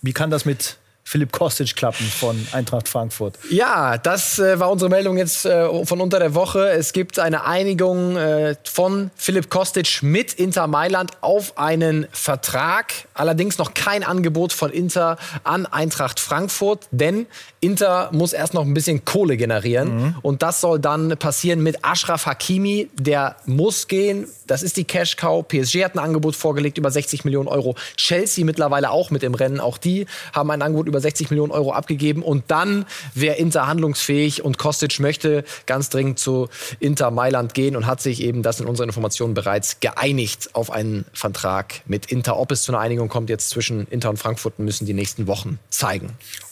Wie 0.00 0.12
kann 0.12 0.30
das 0.30 0.44
mit 0.44 0.78
Philipp 1.08 1.32
Kostic 1.32 1.74
klappen 1.74 2.04
von 2.04 2.46
Eintracht 2.52 2.86
Frankfurt. 2.86 3.38
Ja, 3.48 3.96
das 3.96 4.38
äh, 4.38 4.60
war 4.60 4.70
unsere 4.70 4.90
Meldung 4.90 5.16
jetzt 5.16 5.46
äh, 5.46 5.86
von 5.86 6.02
unter 6.02 6.18
der 6.18 6.34
Woche. 6.34 6.68
Es 6.68 6.92
gibt 6.92 7.18
eine 7.18 7.46
Einigung 7.46 8.18
äh, 8.18 8.56
von 8.64 9.10
Philipp 9.16 9.48
Kostic 9.48 10.02
mit 10.02 10.34
Inter 10.34 10.66
Mailand 10.66 11.12
auf 11.22 11.56
einen 11.56 12.06
Vertrag. 12.12 12.92
Allerdings 13.14 13.56
noch 13.56 13.72
kein 13.72 14.04
Angebot 14.04 14.52
von 14.52 14.70
Inter 14.70 15.16
an 15.44 15.64
Eintracht 15.64 16.20
Frankfurt, 16.20 16.86
denn 16.90 17.26
Inter 17.60 18.10
muss 18.12 18.32
erst 18.32 18.54
noch 18.54 18.62
ein 18.62 18.74
bisschen 18.74 19.04
Kohle 19.04 19.36
generieren. 19.36 19.96
Mhm. 19.96 20.14
Und 20.22 20.42
das 20.42 20.60
soll 20.60 20.78
dann 20.78 21.16
passieren 21.16 21.62
mit 21.62 21.84
Ashraf 21.84 22.26
Hakimi. 22.26 22.88
Der 22.94 23.36
muss 23.46 23.88
gehen. 23.88 24.26
Das 24.46 24.62
ist 24.62 24.76
die 24.76 24.84
Cash 24.84 25.16
Cow. 25.16 25.46
PSG 25.46 25.84
hat 25.84 25.94
ein 25.94 25.98
Angebot 25.98 26.36
vorgelegt 26.36 26.78
über 26.78 26.90
60 26.90 27.24
Millionen 27.24 27.48
Euro. 27.48 27.74
Chelsea 27.96 28.44
mittlerweile 28.44 28.90
auch 28.90 29.10
mit 29.10 29.22
im 29.22 29.34
Rennen. 29.34 29.58
Auch 29.58 29.78
die 29.78 30.06
haben 30.32 30.50
ein 30.50 30.62
Angebot 30.62 30.86
über 30.86 30.97
über 30.98 31.00
60 31.00 31.30
Millionen 31.30 31.52
Euro 31.52 31.72
abgegeben. 31.72 32.22
Und 32.22 32.44
dann 32.48 32.84
wäre 33.14 33.36
Inter 33.36 33.66
handlungsfähig 33.66 34.44
und 34.44 34.58
Kostic 34.58 34.98
möchte 35.00 35.44
ganz 35.66 35.90
dringend 35.90 36.18
zu 36.18 36.48
Inter 36.80 37.10
Mailand 37.10 37.54
gehen 37.54 37.76
und 37.76 37.86
hat 37.86 38.00
sich 38.00 38.22
eben, 38.22 38.42
das 38.42 38.60
in 38.60 38.66
unseren 38.66 38.88
Informationen 38.88 39.34
bereits, 39.34 39.80
geeinigt 39.80 40.50
auf 40.54 40.70
einen 40.70 41.04
Vertrag 41.12 41.82
mit 41.86 42.06
Inter. 42.06 42.38
Ob 42.38 42.50
es 42.50 42.62
zu 42.62 42.72
einer 42.72 42.80
Einigung 42.80 43.08
kommt 43.08 43.30
jetzt 43.30 43.50
zwischen 43.50 43.86
Inter 43.88 44.10
und 44.10 44.18
Frankfurt, 44.18 44.58
müssen 44.58 44.86
die 44.86 44.94
nächsten 44.94 45.26
Wochen 45.26 45.58
zeigen. 45.70 46.10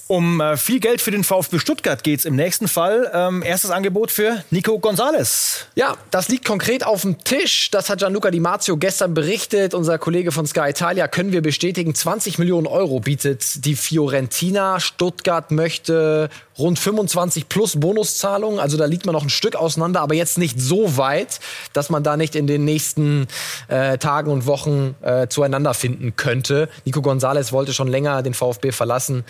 Um 0.08 0.40
äh, 0.40 0.56
viel 0.56 0.78
Geld 0.78 1.00
für 1.00 1.10
den 1.10 1.24
VfB 1.24 1.58
Stuttgart 1.58 2.04
geht 2.04 2.20
es 2.20 2.24
im 2.26 2.36
nächsten 2.36 2.68
Fall. 2.68 3.10
Ähm, 3.12 3.42
erstes 3.42 3.72
Angebot 3.72 4.12
für 4.12 4.44
Nico 4.50 4.78
Gonzalez. 4.78 5.66
Ja, 5.74 5.96
das 6.12 6.28
liegt 6.28 6.44
konkret 6.44 6.86
auf 6.86 7.02
dem 7.02 7.24
Tisch. 7.24 7.72
Das 7.72 7.90
hat 7.90 7.98
Gianluca 7.98 8.30
Di 8.30 8.38
Marzio 8.38 8.76
gestern 8.76 9.14
berichtet. 9.14 9.74
Unser 9.74 9.98
Kollege 9.98 10.30
von 10.30 10.46
Sky 10.46 10.70
Italia 10.70 11.08
können 11.08 11.32
wir 11.32 11.42
bestätigen. 11.42 11.92
20 11.92 12.38
Millionen 12.38 12.68
Euro 12.68 13.00
bietet 13.00 13.64
die 13.64 13.74
Fiorentina. 13.74 14.78
Stuttgart 14.78 15.50
möchte 15.50 16.30
rund 16.56 16.78
25 16.78 17.48
plus 17.48 17.78
Bonuszahlungen. 17.80 18.60
Also 18.60 18.76
da 18.76 18.84
liegt 18.84 19.06
man 19.06 19.12
noch 19.12 19.24
ein 19.24 19.28
Stück 19.28 19.56
auseinander, 19.56 20.02
aber 20.02 20.14
jetzt 20.14 20.38
nicht 20.38 20.60
so 20.60 20.96
weit, 20.96 21.40
dass 21.72 21.90
man 21.90 22.04
da 22.04 22.16
nicht 22.16 22.36
in 22.36 22.46
den 22.46 22.64
nächsten 22.64 23.26
äh, 23.66 23.98
Tagen 23.98 24.30
und 24.30 24.46
Wochen 24.46 24.94
äh, 25.02 25.26
zueinander 25.26 25.74
finden 25.74 26.14
könnte. 26.14 26.68
Nico 26.84 27.02
Gonzalez 27.02 27.50
wollte 27.50 27.74
schon 27.74 27.88
länger 27.88 28.22
den 28.22 28.34
VfB 28.34 28.70
verlassen. 28.70 29.24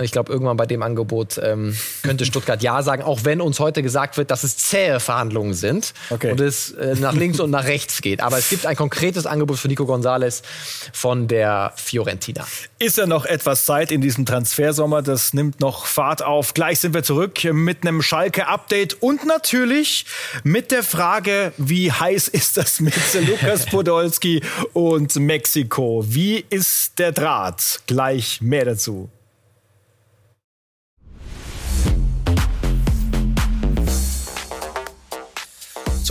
Ich 0.00 0.10
glaube, 0.10 0.32
irgendwann 0.32 0.56
bei 0.56 0.64
dem 0.64 0.82
Angebot 0.82 1.38
ähm, 1.42 1.76
könnte 2.02 2.24
Stuttgart 2.24 2.62
Ja 2.62 2.82
sagen, 2.82 3.02
auch 3.02 3.24
wenn 3.24 3.42
uns 3.42 3.60
heute 3.60 3.82
gesagt 3.82 4.16
wird, 4.16 4.30
dass 4.30 4.42
es 4.42 4.56
zähe 4.56 5.00
Verhandlungen 5.00 5.52
sind 5.52 5.92
okay. 6.08 6.30
und 6.30 6.40
es 6.40 6.70
äh, 6.70 6.94
nach 6.98 7.12
links 7.12 7.40
und 7.40 7.50
nach 7.50 7.64
rechts 7.64 8.00
geht. 8.00 8.22
Aber 8.22 8.38
es 8.38 8.48
gibt 8.48 8.64
ein 8.64 8.74
konkretes 8.74 9.26
Angebot 9.26 9.58
für 9.58 9.68
Nico 9.68 9.84
González 9.84 10.42
von 10.94 11.28
der 11.28 11.74
Fiorentina. 11.76 12.46
Ist 12.78 12.96
ja 12.96 13.06
noch 13.06 13.26
etwas 13.26 13.66
Zeit 13.66 13.92
in 13.92 14.00
diesem 14.00 14.24
Transfersommer, 14.24 15.02
das 15.02 15.34
nimmt 15.34 15.60
noch 15.60 15.84
Fahrt 15.84 16.22
auf. 16.22 16.54
Gleich 16.54 16.80
sind 16.80 16.94
wir 16.94 17.02
zurück 17.02 17.44
mit 17.52 17.86
einem 17.86 18.00
Schalke-Update 18.00 19.02
und 19.02 19.26
natürlich 19.26 20.06
mit 20.42 20.70
der 20.70 20.82
Frage, 20.82 21.52
wie 21.58 21.92
heiß 21.92 22.28
ist 22.32 22.56
das 22.56 22.80
mit 22.80 22.94
Lukas 23.26 23.66
Podolski 23.66 24.42
und 24.72 25.14
Mexiko? 25.16 26.02
Wie 26.06 26.44
ist 26.48 26.98
der 26.98 27.12
Draht? 27.12 27.82
Gleich 27.86 28.40
mehr 28.40 28.64
dazu. 28.64 29.10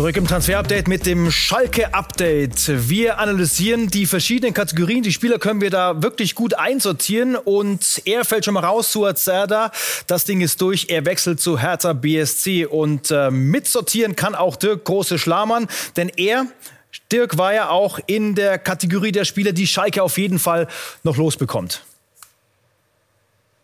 Zurück 0.02 0.18
im 0.18 0.26
Transfer-Update 0.26 0.88
mit 0.88 1.06
dem 1.06 1.30
Schalke-Update. 1.30 2.90
Wir 2.90 3.20
analysieren 3.20 3.88
die 3.88 4.08
verschiedenen 4.08 4.52
Kategorien. 4.52 5.04
Die 5.04 5.12
Spieler 5.12 5.38
können 5.38 5.62
wir 5.62 5.70
da 5.70 6.02
wirklich 6.02 6.34
gut 6.34 6.56
einsortieren. 6.56 7.36
Und 7.36 8.02
er 8.06 8.26
fällt 8.26 8.46
schon 8.46 8.56
mal 8.56 8.66
raus, 8.66 8.92
Suat 8.92 9.20
Serda. 9.20 9.72
Das 10.08 10.26
Ding 10.26 10.42
ist 10.42 10.60
durch. 10.60 10.88
Er 10.90 11.06
wechselt 11.06 11.40
zu 11.40 11.60
Hertha 11.60 11.94
BSC. 11.94 12.66
Und 12.66 13.12
äh, 13.12 13.30
mitsortieren 13.30 14.16
kann 14.16 14.34
auch 14.34 14.56
Dirk 14.56 14.86
Große 14.86 15.20
Schlamann. 15.20 15.68
Denn 15.96 16.10
er 16.10 16.48
Dirk 17.12 17.38
war 17.38 17.54
ja 17.54 17.70
auch 17.70 18.00
in 18.08 18.34
der 18.34 18.58
Kategorie 18.58 19.12
der 19.12 19.26
Spieler, 19.26 19.52
die 19.52 19.68
Schalke 19.68 20.02
auf 20.02 20.18
jeden 20.18 20.40
Fall 20.40 20.68
noch 21.04 21.18
losbekommt. 21.18 21.84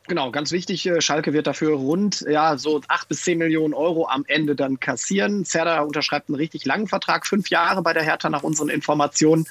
Genau, 0.08 0.32
ganz 0.32 0.54
wichtig, 0.54 0.86
äh, 0.86 1.02
Schalke 1.02 1.34
wird 1.34 1.48
dafür 1.48 1.76
rund 1.76 2.22
ja, 2.30 2.58
so 2.58 2.82
acht 2.88 3.10
bis 3.10 3.24
zehn 3.24 3.38
Millionen 3.38 3.74
Euro 3.74 4.08
am 4.08 4.24
Ende 4.28 4.56
dann 4.56 4.80
kassieren. 4.80 5.44
Zerda 5.44 5.82
unterschreibt 5.82 6.30
einen 6.30 6.38
richtig 6.38 6.64
langen 6.66 6.88
Vertrag, 6.88 7.28
fünf 7.28 7.50
Jahre 7.50 7.82
bei 7.82 7.92
der 7.92 8.04
Hertha 8.04 8.30
nach 8.30 8.44
unseren 8.44 8.70
Informationen. 8.70 9.46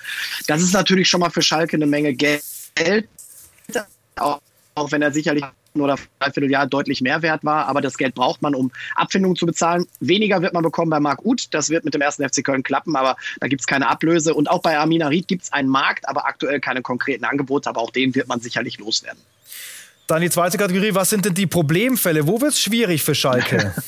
Das 0.47 0.63
ist 0.63 0.73
natürlich 0.73 1.09
schon 1.09 1.21
mal 1.21 1.31
für 1.31 1.43
Schalke 1.43 1.77
eine 1.77 1.87
Menge 1.87 2.15
Geld, 2.15 2.43
auch, 4.17 4.41
auch 4.75 4.93
wenn 4.93 5.03
er 5.03 5.13
sicherlich 5.13 5.45
oder 5.75 5.97
dreiviertel 6.21 6.51
Jahr 6.51 6.67
deutlich 6.67 7.03
mehr 7.03 7.21
wert 7.21 7.45
war. 7.45 7.67
Aber 7.67 7.83
das 7.83 7.99
Geld 7.99 8.15
braucht 8.15 8.41
man, 8.41 8.55
um 8.55 8.73
Abfindungen 8.95 9.37
zu 9.37 9.45
bezahlen. 9.45 9.87
Weniger 10.01 10.41
wird 10.41 10.55
man 10.55 10.63
bekommen 10.63 10.89
bei 10.89 11.01
Marc 11.01 11.23
Uth. 11.23 11.53
Das 11.53 11.69
wird 11.69 11.85
mit 11.85 11.93
dem 11.93 12.01
ersten 12.01 12.27
FC 12.27 12.43
Köln 12.43 12.63
klappen, 12.63 12.97
aber 12.97 13.17
da 13.41 13.49
gibt 13.49 13.61
es 13.61 13.67
keine 13.67 13.89
Ablöse. 13.89 14.33
Und 14.33 14.49
auch 14.49 14.63
bei 14.63 14.79
Amina 14.79 15.09
Ried 15.09 15.29
gibt 15.29 15.43
es 15.43 15.53
einen 15.53 15.69
Markt, 15.69 16.09
aber 16.09 16.25
aktuell 16.25 16.61
keine 16.61 16.81
konkreten 16.81 17.27
Angebote. 17.27 17.69
Aber 17.69 17.83
auch 17.83 17.91
den 17.91 18.15
wird 18.15 18.27
man 18.27 18.41
sicherlich 18.41 18.79
loswerden. 18.79 19.21
Dann 20.07 20.23
die 20.23 20.31
zweite 20.31 20.57
Kategorie, 20.57 20.95
was 20.95 21.11
sind 21.11 21.25
denn 21.25 21.35
die 21.35 21.47
Problemfälle? 21.47 22.27
Wo 22.27 22.41
wird 22.41 22.53
es 22.53 22.61
schwierig 22.61 23.03
für 23.03 23.15
Schalke? 23.15 23.75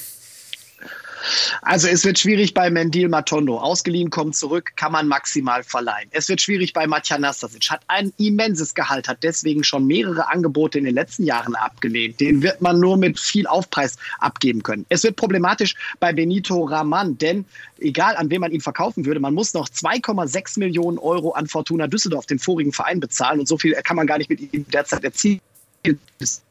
Also 1.63 1.89
es 1.89 2.05
wird 2.05 2.19
schwierig 2.19 2.55
bei 2.55 2.71
Mendil 2.71 3.09
Matondo. 3.09 3.59
Ausgeliehen, 3.59 4.11
kommt 4.11 4.37
zurück, 4.37 4.73
kann 4.77 4.93
man 4.93 5.09
maximal 5.09 5.63
verleihen. 5.63 6.09
Es 6.11 6.29
wird 6.29 6.41
schwierig 6.41 6.73
bei 6.73 6.87
Matja 6.87 7.19
Nastasic. 7.19 7.71
Hat 7.71 7.83
ein 7.89 8.13
immenses 8.17 8.75
Gehalt, 8.75 9.09
hat 9.09 9.23
deswegen 9.23 9.65
schon 9.65 9.87
mehrere 9.87 10.29
Angebote 10.31 10.79
in 10.79 10.85
den 10.85 10.95
letzten 10.95 11.25
Jahren 11.25 11.55
abgelehnt. 11.55 12.21
Den 12.21 12.43
wird 12.43 12.61
man 12.61 12.81
nur 12.81 12.97
mit 12.97 13.19
viel 13.19 13.47
Aufpreis 13.47 13.97
abgeben 14.19 14.63
können. 14.63 14.87
Es 14.89 15.05
wird 15.05 15.17
problematisch 15.17 15.75
bei 16.01 16.13
Benito 16.13 16.65
Raman, 16.65 17.19
denn 17.19 17.45
egal 17.79 18.17
an 18.17 18.31
wen 18.31 18.41
man 18.41 18.53
ihn 18.53 18.61
verkaufen 18.61 19.05
würde, 19.05 19.21
man 19.21 19.35
muss 19.35 19.55
noch 19.55 19.69
2,6 19.69 20.59
Millionen 20.59 20.99
Euro 20.99 21.33
an 21.33 21.47
Fortuna 21.47 21.87
Düsseldorf, 21.87 22.27
den 22.27 22.39
vorigen 22.39 22.73
Verein, 22.73 23.01
bezahlen. 23.01 23.41
Und 23.41 23.49
so 23.49 23.59
viel 23.59 23.75
kann 23.75 23.97
man 23.97 24.07
gar 24.07 24.19
nicht 24.19 24.31
mit 24.31 24.53
ihm 24.53 24.65
derzeit 24.69 25.05
erzielen. 25.05 25.41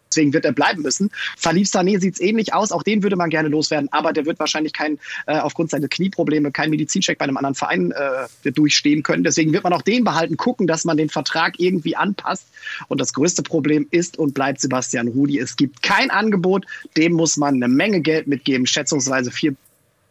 Deswegen 0.10 0.34
wird 0.34 0.46
er 0.46 0.52
bleiben 0.52 0.82
müssen. 0.82 1.12
Salif 1.38 1.68
Sané 1.68 2.00
sieht 2.00 2.16
es 2.16 2.22
ähnlich 2.22 2.54
aus. 2.54 2.72
Auch 2.72 2.84
den 2.84 3.04
würde 3.04 3.16
man 3.16 3.30
gerne 3.30 3.50
loswerden. 3.50 3.90
Aber 3.92 4.14
der 4.14 4.26
wird 4.26 4.40
wahrscheinlich 4.40 4.74
kein, 4.74 5.00
äh, 5.26 5.38
aufgrund 5.38 5.70
seiner 5.70 5.88
Knieprobleme 5.88 6.52
keinen 6.52 6.72
Medizincheck 6.72 7.18
bei 7.18 7.26
einem 7.26 7.38
anderen 7.38 7.56
Verein 7.56 7.92
äh, 7.92 8.52
durchstehen 8.52 9.04
können. 9.04 9.24
Deswegen 9.24 9.54
wird 9.54 9.64
man 9.64 9.74
auch 9.74 9.82
den 9.82 10.04
behalten, 10.04 10.38
gucken, 10.38 10.66
dass 10.66 10.86
man 10.86 10.98
den 10.98 11.10
Vertrag 11.10 11.60
irgendwie 11.60 11.96
anpasst. 11.96 12.46
Und 12.88 13.02
das 13.02 13.14
größte 13.14 13.44
Problem 13.44 13.88
ist 13.92 14.18
und 14.18 14.34
bleibt 14.34 14.62
Sebastian 14.62 15.10
Rudi. 15.10 15.40
Es 15.40 15.56
gibt 15.56 15.84
kein 15.84 16.10
Angebot. 16.10 16.66
Dem 16.96 17.14
muss 17.14 17.38
man 17.38 17.56
eine 17.56 17.68
Menge 17.68 18.02
Geld 18.02 18.28
mitgeben. 18.28 18.66
Schätzungsweise 18.66 19.32
vier 19.32 19.56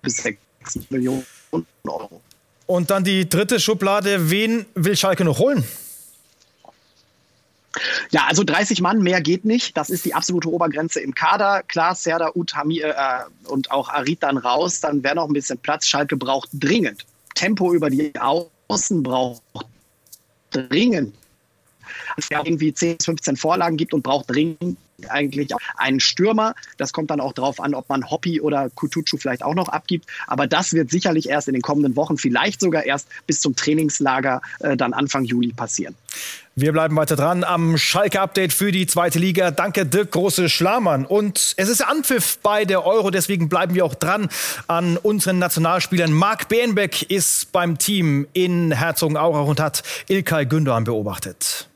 bis 0.03 0.19
sechs 0.19 0.39
Millionen 0.91 1.25
Euro. 1.85 2.21
Und 2.67 2.91
dann 2.91 3.05
die 3.05 3.29
dritte 3.29 3.61
Schublade. 3.61 4.31
Wen 4.31 4.67
will 4.75 4.97
Schalke 4.97 5.25
noch 5.25 5.39
holen? 5.39 5.65
Ja, 8.11 8.27
also 8.29 8.45
30 8.45 8.81
Mann, 8.81 9.01
mehr 9.01 9.21
geht 9.21 9.45
nicht. 9.45 9.77
Das 9.77 9.91
ist 9.91 10.05
die 10.05 10.15
absolute 10.15 10.51
Obergrenze 10.51 11.01
im 11.01 11.15
Kader. 11.15 11.63
Klar, 11.67 11.95
Serda, 11.95 12.33
Utami 12.35 12.81
äh, 12.81 12.95
und 13.49 13.71
auch 13.71 13.89
Arid 13.89 14.23
dann 14.23 14.39
raus. 14.39 14.81
Dann 14.81 15.03
wäre 15.03 15.17
noch 15.17 15.27
ein 15.27 15.33
bisschen 15.33 15.59
Platz. 15.59 15.87
Schalke 15.87 16.17
braucht 16.17 16.49
dringend. 16.53 17.05
Tempo 17.35 17.73
über 17.73 17.91
die 17.91 18.13
Außen 18.19 19.03
braucht 19.03 19.43
dringend. 20.51 21.15
Es 22.17 22.29
ja 22.31 22.43
irgendwie 22.45 22.73
10, 22.73 22.99
15 23.03 23.37
Vorlagen 23.37 23.77
gibt 23.77 23.95
und 23.95 24.03
braucht 24.03 24.31
dringend 24.31 24.79
eigentlich 25.09 25.51
einen 25.77 26.01
Stürmer. 26.01 26.55
Das 26.77 26.93
kommt 26.93 27.11
dann 27.11 27.21
auch 27.21 27.33
darauf 27.33 27.61
an, 27.61 27.75
ob 27.75 27.89
man 27.89 28.11
Hoppy 28.11 28.41
oder 28.41 28.71
Kutucu 28.71 29.17
vielleicht 29.17 29.43
auch 29.43 29.55
noch 29.55 29.69
abgibt. 29.69 30.07
Aber 30.27 30.47
das 30.47 30.73
wird 30.73 30.91
sicherlich 30.91 31.29
erst 31.29 31.49
in 31.49 31.55
den 31.55 31.63
kommenden 31.63 31.97
Wochen, 31.97 32.17
vielleicht 32.19 32.61
sogar 32.61 32.85
erst 32.85 33.09
bis 33.27 33.41
zum 33.41 33.57
Trainingslager 33.57 34.41
äh, 34.61 34.77
dann 34.77 34.93
Anfang 34.93 35.25
Juli 35.25 35.53
passieren. 35.53 35.95
Wir 36.59 36.73
bleiben 36.73 36.97
weiter 36.97 37.17
dran 37.17 37.45
am 37.45 37.77
Schalke-Update 37.77 38.51
für 38.51 38.73
die 38.73 38.87
zweite 38.87 39.19
Liga. 39.19 39.51
Danke, 39.51 39.85
Dirk 39.85 40.13
Große 40.13 40.49
Schlamann. 40.49 41.05
Und 41.05 41.53
es 41.59 41.69
ist 41.69 41.83
Anpfiff 41.83 42.39
bei 42.39 42.65
der 42.65 42.87
Euro, 42.87 43.11
deswegen 43.11 43.51
bleiben 43.51 43.75
wir 43.75 43.85
auch 43.85 43.95
dran 43.95 44.31
an 44.67 44.97
unseren 44.97 45.39
Nationalspielern. 45.39 46.13
Marc 46.13 46.49
Bernbeck 46.49 47.11
ist 47.11 47.53
beim 47.53 47.77
Team 47.77 48.27
in 48.33 48.73
Herzogenaurach 48.73 49.47
und 49.47 49.61
hat 49.61 49.83
Ilkay 50.09 50.45
Gündoğan 50.45 50.85
beobachtet. 50.85 51.69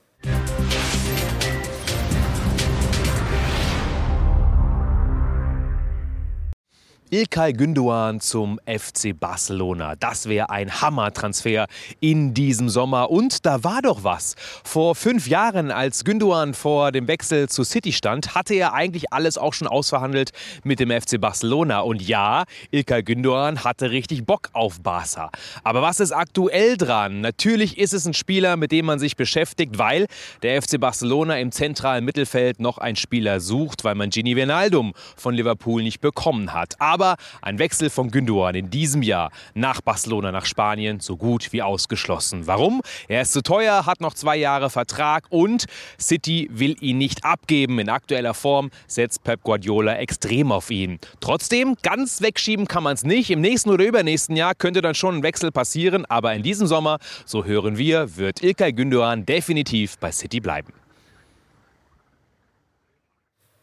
Ilkay 7.13 7.51
Gündoğan 7.55 8.21
zum 8.21 8.61
FC 8.67 9.19
Barcelona. 9.19 9.97
Das 9.97 10.29
wäre 10.29 10.49
ein 10.49 10.81
Hammertransfer 10.81 11.67
in 11.99 12.35
diesem 12.35 12.69
Sommer. 12.69 13.11
Und 13.11 13.45
da 13.45 13.65
war 13.65 13.83
doch 13.83 14.05
was. 14.05 14.37
Vor 14.63 14.95
fünf 14.95 15.27
Jahren, 15.27 15.73
als 15.73 16.05
Gündoğan 16.05 16.55
vor 16.55 16.93
dem 16.93 17.09
Wechsel 17.09 17.49
zu 17.49 17.65
City 17.65 17.93
stand, 17.93 18.37
hatte 18.37 18.55
er 18.55 18.75
eigentlich 18.75 19.13
alles 19.13 19.39
auch 19.39 19.55
schon 19.55 19.67
ausverhandelt 19.67 20.31
mit 20.63 20.79
dem 20.79 20.93
FC 20.93 21.21
Barcelona. 21.21 21.81
Und 21.81 22.01
ja, 22.01 22.45
Ilkay 22.71 23.01
Gündoğan 23.01 23.65
hatte 23.65 23.91
richtig 23.91 24.25
Bock 24.25 24.49
auf 24.53 24.81
Barca. 24.81 25.33
Aber 25.65 25.83
was 25.83 25.99
ist 25.99 26.13
aktuell 26.13 26.77
dran? 26.77 27.23
Natürlich 27.23 27.77
ist 27.77 27.93
es 27.93 28.07
ein 28.07 28.15
Spieler, 28.15 28.57
mit 28.57 28.71
dem 28.71 28.87
man 28.87 29.01
sich 29.01 29.17
beschäftigt, 29.17 29.79
weil 29.79 30.07
der 30.45 30.63
FC 30.63 30.79
Barcelona 30.79 31.41
im 31.41 31.51
zentralen 31.51 32.05
Mittelfeld 32.05 32.61
noch 32.61 32.79
einen 32.79 32.95
Spieler 32.95 33.41
sucht, 33.41 33.83
weil 33.83 33.97
man 33.97 34.11
Gini 34.11 34.37
Wijnaldum 34.37 34.93
von 35.17 35.35
Liverpool 35.35 35.83
nicht 35.83 36.01
bekommen 36.01 36.53
hat. 36.53 36.77
Aber 36.79 37.00
aber 37.01 37.17
ein 37.41 37.59
Wechsel 37.59 37.89
von 37.89 38.11
Gündogan 38.11 38.55
in 38.55 38.69
diesem 38.69 39.03
Jahr 39.03 39.31
nach 39.55 39.81
Barcelona, 39.81 40.33
nach 40.33 40.45
Spanien, 40.45 41.01
so 41.01 41.17
gut 41.17 41.51
wie 41.53 41.63
ausgeschlossen. 41.63 42.47
Warum? 42.47 42.83
Er 43.09 43.23
ist 43.23 43.33
zu 43.33 43.43
teuer, 43.43 43.87
hat 43.87 44.03
noch 44.03 44.13
zwei 44.13 44.37
Jahre 44.37 44.69
Vertrag 44.69 45.25
und 45.31 45.65
City 45.99 46.51
will 46.53 46.77
ihn 46.81 46.99
nicht 46.99 47.25
abgeben. 47.25 47.79
In 47.79 47.89
aktueller 47.89 48.35
Form 48.35 48.71
setzt 48.87 49.25
Pep 49.25 49.43
Guardiola 49.43 49.97
extrem 49.97 50.53
auf 50.53 50.71
ihn. 50.71 50.99
Trotzdem, 51.21 51.77
ganz 51.83 52.21
wegschieben 52.21 52.69
kann 52.69 52.83
man 52.83 52.95
es 52.95 53.05
nicht. 53.05 53.31
Im 53.31 53.41
nächsten 53.41 53.71
oder 53.71 53.87
übernächsten 53.87 54.37
Jahr 54.37 54.55
könnte 54.55 54.83
dann 54.83 54.95
schon 54.95 55.17
ein 55.17 55.23
Wechsel 55.23 55.51
passieren. 55.51 56.05
Aber 56.05 56.35
in 56.35 56.43
diesem 56.43 56.67
Sommer, 56.67 56.99
so 57.25 57.47
hören 57.47 57.79
wir, 57.79 58.19
wird 58.19 58.43
Ilkay 58.43 58.73
Gündogan 58.75 59.25
definitiv 59.25 59.97
bei 59.99 60.13
City 60.13 60.41
bleiben. 60.41 60.80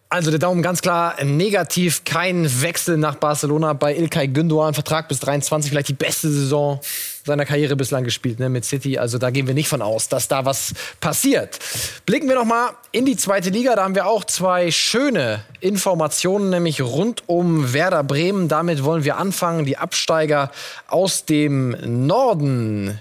Also 0.09 0.29
der 0.29 0.39
Daumen 0.39 0.61
ganz 0.61 0.81
klar 0.81 1.21
negativ, 1.21 2.05
kein 2.05 2.61
Wechsel 2.61 2.97
nach 2.97 3.15
Barcelona 3.15 3.73
bei 3.73 3.93
Ilkay 3.93 4.29
Gündoğan, 4.29 4.73
Vertrag 4.73 5.09
bis 5.09 5.19
23, 5.19 5.69
vielleicht 5.69 5.89
die 5.89 5.93
beste 5.93 6.29
Saison 6.29 6.79
seiner 7.25 7.43
Karriere 7.43 7.75
bislang 7.75 8.05
gespielt 8.05 8.39
ne, 8.39 8.47
mit 8.47 8.63
City. 8.63 8.97
Also 8.97 9.17
da 9.17 9.31
gehen 9.31 9.47
wir 9.47 9.53
nicht 9.53 9.67
von 9.67 9.81
aus, 9.81 10.07
dass 10.07 10.29
da 10.29 10.45
was 10.45 10.73
passiert. 11.01 11.59
Blicken 12.05 12.29
wir 12.29 12.35
noch 12.35 12.45
mal 12.45 12.69
in 12.93 13.05
die 13.05 13.17
zweite 13.17 13.49
Liga. 13.49 13.75
Da 13.75 13.83
haben 13.83 13.95
wir 13.95 14.05
auch 14.05 14.23
zwei 14.23 14.71
schöne 14.71 15.43
Informationen, 15.59 16.51
nämlich 16.51 16.81
rund 16.81 17.23
um 17.27 17.73
Werder 17.73 18.05
Bremen. 18.05 18.47
Damit 18.47 18.85
wollen 18.85 19.03
wir 19.03 19.17
anfangen. 19.17 19.65
Die 19.65 19.77
Absteiger 19.77 20.51
aus 20.87 21.25
dem 21.25 21.75
Norden 22.07 22.97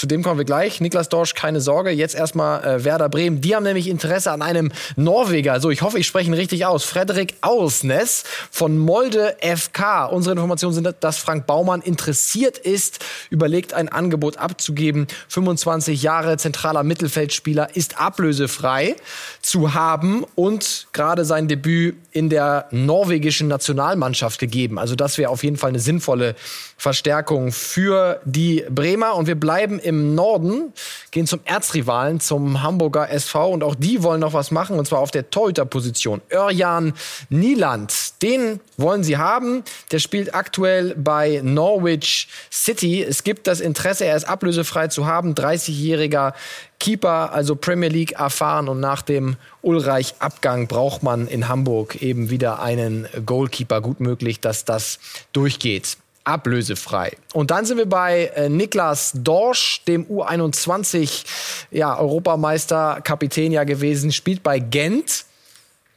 zu 0.00 0.06
dem 0.06 0.22
kommen 0.22 0.38
wir 0.38 0.46
gleich. 0.46 0.80
Niklas 0.80 1.10
Dorsch, 1.10 1.34
keine 1.34 1.60
Sorge. 1.60 1.90
Jetzt 1.90 2.14
erstmal 2.14 2.64
äh, 2.64 2.84
Werder 2.84 3.10
Bremen. 3.10 3.42
Die 3.42 3.54
haben 3.54 3.64
nämlich 3.64 3.86
Interesse 3.86 4.32
an 4.32 4.40
einem 4.40 4.72
Norweger. 4.96 5.60
So, 5.60 5.68
ich 5.68 5.82
hoffe, 5.82 5.98
ich 5.98 6.06
spreche 6.06 6.30
ihn 6.30 6.34
richtig 6.34 6.64
aus. 6.64 6.84
Frederik 6.84 7.34
Ausnes 7.42 8.24
von 8.50 8.78
Molde 8.78 9.36
FK. 9.42 10.06
Unsere 10.06 10.32
Informationen 10.32 10.72
sind, 10.72 10.88
dass 11.00 11.18
Frank 11.18 11.46
Baumann 11.46 11.82
interessiert 11.82 12.56
ist, 12.56 13.04
überlegt, 13.28 13.74
ein 13.74 13.90
Angebot 13.90 14.38
abzugeben. 14.38 15.06
25 15.28 16.00
Jahre 16.00 16.38
zentraler 16.38 16.82
Mittelfeldspieler 16.82 17.76
ist 17.76 18.00
ablösefrei 18.00 18.96
zu 19.42 19.74
haben 19.74 20.24
und 20.34 20.88
gerade 20.94 21.26
sein 21.26 21.46
Debüt 21.46 21.96
in 22.12 22.30
der 22.30 22.68
norwegischen 22.70 23.48
Nationalmannschaft 23.48 24.40
gegeben. 24.40 24.78
Also 24.78 24.94
das 24.94 25.18
wäre 25.18 25.30
auf 25.30 25.44
jeden 25.44 25.58
Fall 25.58 25.68
eine 25.68 25.78
sinnvolle 25.78 26.36
Verstärkung 26.78 27.52
für 27.52 28.20
die 28.24 28.64
Bremer. 28.70 29.14
Und 29.14 29.26
wir 29.26 29.34
bleiben 29.34 29.78
im 29.78 29.89
Norden, 29.92 30.72
gehen 31.10 31.26
zum 31.26 31.40
Erzrivalen, 31.44 32.20
zum 32.20 32.62
Hamburger 32.62 33.10
SV. 33.10 33.50
Und 33.50 33.62
auch 33.62 33.74
die 33.74 34.02
wollen 34.02 34.20
noch 34.20 34.32
was 34.32 34.50
machen, 34.50 34.78
und 34.78 34.86
zwar 34.86 35.00
auf 35.00 35.10
der 35.10 35.30
Torhüterposition. 35.30 36.20
Örjan 36.32 36.94
Nieland, 37.28 38.22
den 38.22 38.60
wollen 38.76 39.04
sie 39.04 39.16
haben. 39.16 39.62
Der 39.92 39.98
spielt 39.98 40.34
aktuell 40.34 40.94
bei 40.96 41.40
Norwich 41.42 42.28
City. 42.50 43.02
Es 43.02 43.24
gibt 43.24 43.46
das 43.46 43.60
Interesse, 43.60 44.04
er 44.04 44.16
ist 44.16 44.24
ablösefrei 44.24 44.88
zu 44.88 45.06
haben. 45.06 45.34
30-jähriger 45.34 46.32
Keeper, 46.78 47.32
also 47.32 47.54
Premier 47.54 47.90
League 47.90 48.12
erfahren. 48.12 48.68
Und 48.68 48.80
nach 48.80 49.02
dem 49.02 49.36
Ulreich-Abgang 49.62 50.66
braucht 50.66 51.02
man 51.02 51.28
in 51.28 51.48
Hamburg 51.48 52.02
eben 52.02 52.30
wieder 52.30 52.60
einen 52.60 53.06
Goalkeeper. 53.24 53.80
Gut 53.80 54.00
möglich, 54.00 54.40
dass 54.40 54.64
das 54.64 54.98
durchgeht 55.32 55.98
ablösefrei. 56.24 57.12
Und 57.32 57.50
dann 57.50 57.64
sind 57.64 57.78
wir 57.78 57.88
bei 57.88 58.26
äh, 58.34 58.48
Niklas 58.48 59.12
Dorsch, 59.14 59.82
dem 59.86 60.06
U21 60.06 61.24
ja, 61.70 61.98
Europameister, 61.98 63.00
Kapitän 63.02 63.52
ja 63.52 63.64
gewesen, 63.64 64.12
spielt 64.12 64.42
bei 64.42 64.58
Gent. 64.58 65.24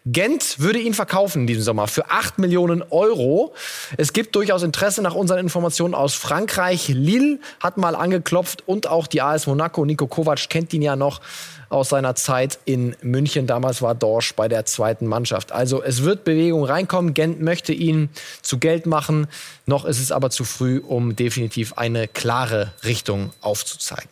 Gent 0.05 0.59
würde 0.59 0.79
ihn 0.79 0.93
verkaufen 0.93 1.43
in 1.43 1.47
diesem 1.47 1.63
Sommer 1.63 1.87
für 1.87 2.09
8 2.09 2.37
Millionen 2.37 2.83
Euro. 2.89 3.53
Es 3.95 4.11
gibt 4.11 4.35
durchaus 4.35 4.61
Interesse 4.61 5.01
nach 5.01 5.15
unseren 5.15 5.39
Informationen 5.39 5.93
aus 5.95 6.13
Frankreich. 6.13 6.89
Lille 6.89 7.39
hat 7.61 7.77
mal 7.77 7.95
angeklopft 7.95 8.67
und 8.67 8.85
auch 8.87 9.07
die 9.07 9.21
AS 9.21 9.47
Monaco. 9.47 9.85
Nico 9.85 10.07
Kovac 10.07 10.49
kennt 10.49 10.73
ihn 10.73 10.81
ja 10.81 10.97
noch 10.97 11.21
aus 11.69 11.87
seiner 11.87 12.15
Zeit 12.15 12.59
in 12.65 12.97
München. 13.01 13.47
Damals 13.47 13.81
war 13.81 13.95
Dorsch 13.95 14.33
bei 14.35 14.49
der 14.49 14.65
zweiten 14.65 15.07
Mannschaft. 15.07 15.53
Also 15.53 15.81
es 15.81 16.03
wird 16.03 16.25
Bewegung 16.25 16.65
reinkommen. 16.65 17.13
Gent 17.13 17.41
möchte 17.41 17.71
ihn 17.71 18.09
zu 18.41 18.57
Geld 18.57 18.85
machen. 18.85 19.27
Noch 19.65 19.85
ist 19.85 20.01
es 20.01 20.11
aber 20.11 20.29
zu 20.31 20.43
früh, 20.43 20.79
um 20.79 21.15
definitiv 21.15 21.77
eine 21.77 22.09
klare 22.09 22.73
Richtung 22.83 23.31
aufzuzeigen. 23.39 24.09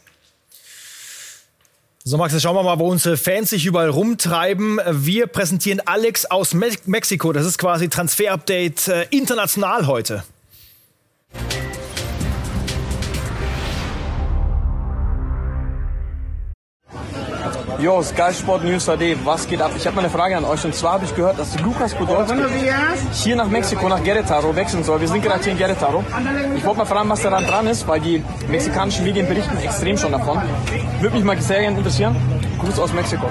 So, 2.03 2.17
Max, 2.17 2.33
jetzt 2.33 2.41
schauen 2.41 2.55
wir 2.55 2.63
mal, 2.63 2.79
wo 2.79 2.87
unsere 2.87 3.15
Fans 3.15 3.51
sich 3.51 3.63
überall 3.63 3.89
rumtreiben. 3.89 4.79
Wir 4.89 5.27
präsentieren 5.27 5.81
Alex 5.85 6.25
aus 6.25 6.55
Me 6.55 6.69
Mexiko. 6.87 7.31
Das 7.31 7.45
ist 7.45 7.59
quasi 7.59 7.89
Transfer-Update 7.89 8.87
äh, 8.87 9.05
international 9.11 9.85
heute. 9.85 10.23
Jo, 17.81 18.03
Sky 18.03 18.31
Sport 18.31 18.63
News 18.63 18.87
AD, 18.87 19.17
was 19.25 19.47
geht 19.47 19.59
ab? 19.59 19.71
Ich 19.75 19.87
habe 19.87 19.95
mal 19.95 20.03
eine 20.03 20.11
Frage 20.11 20.37
an 20.37 20.45
euch 20.45 20.63
und 20.63 20.75
zwar 20.75 20.93
habe 20.93 21.05
ich 21.05 21.15
gehört, 21.15 21.39
dass 21.39 21.59
Lukas 21.61 21.95
Podolski 21.95 22.37
hier 23.11 23.35
nach 23.35 23.47
Mexiko, 23.47 23.89
nach 23.89 24.01
Querétaro 24.01 24.55
wechseln 24.55 24.83
soll. 24.83 25.01
Wir 25.01 25.07
sind 25.07 25.23
gerade 25.23 25.43
hier 25.43 25.53
in 25.53 25.57
Querétaro. 25.57 26.03
Ich 26.55 26.63
wollte 26.63 26.77
mal 26.77 26.85
fragen, 26.85 27.09
was 27.09 27.23
daran 27.23 27.43
dran 27.43 27.65
ist, 27.65 27.87
weil 27.87 27.99
die 27.99 28.23
mexikanischen 28.47 29.03
Medien 29.03 29.27
berichten 29.27 29.57
extrem 29.57 29.97
schon 29.97 30.11
davon. 30.11 30.39
Würde 30.99 31.15
mich 31.15 31.25
mal 31.25 31.41
sehr 31.41 31.61
gerne 31.61 31.79
interessieren. 31.79 32.15
Gruß 32.59 32.77
aus 32.77 32.93
Mexiko. 32.93 33.25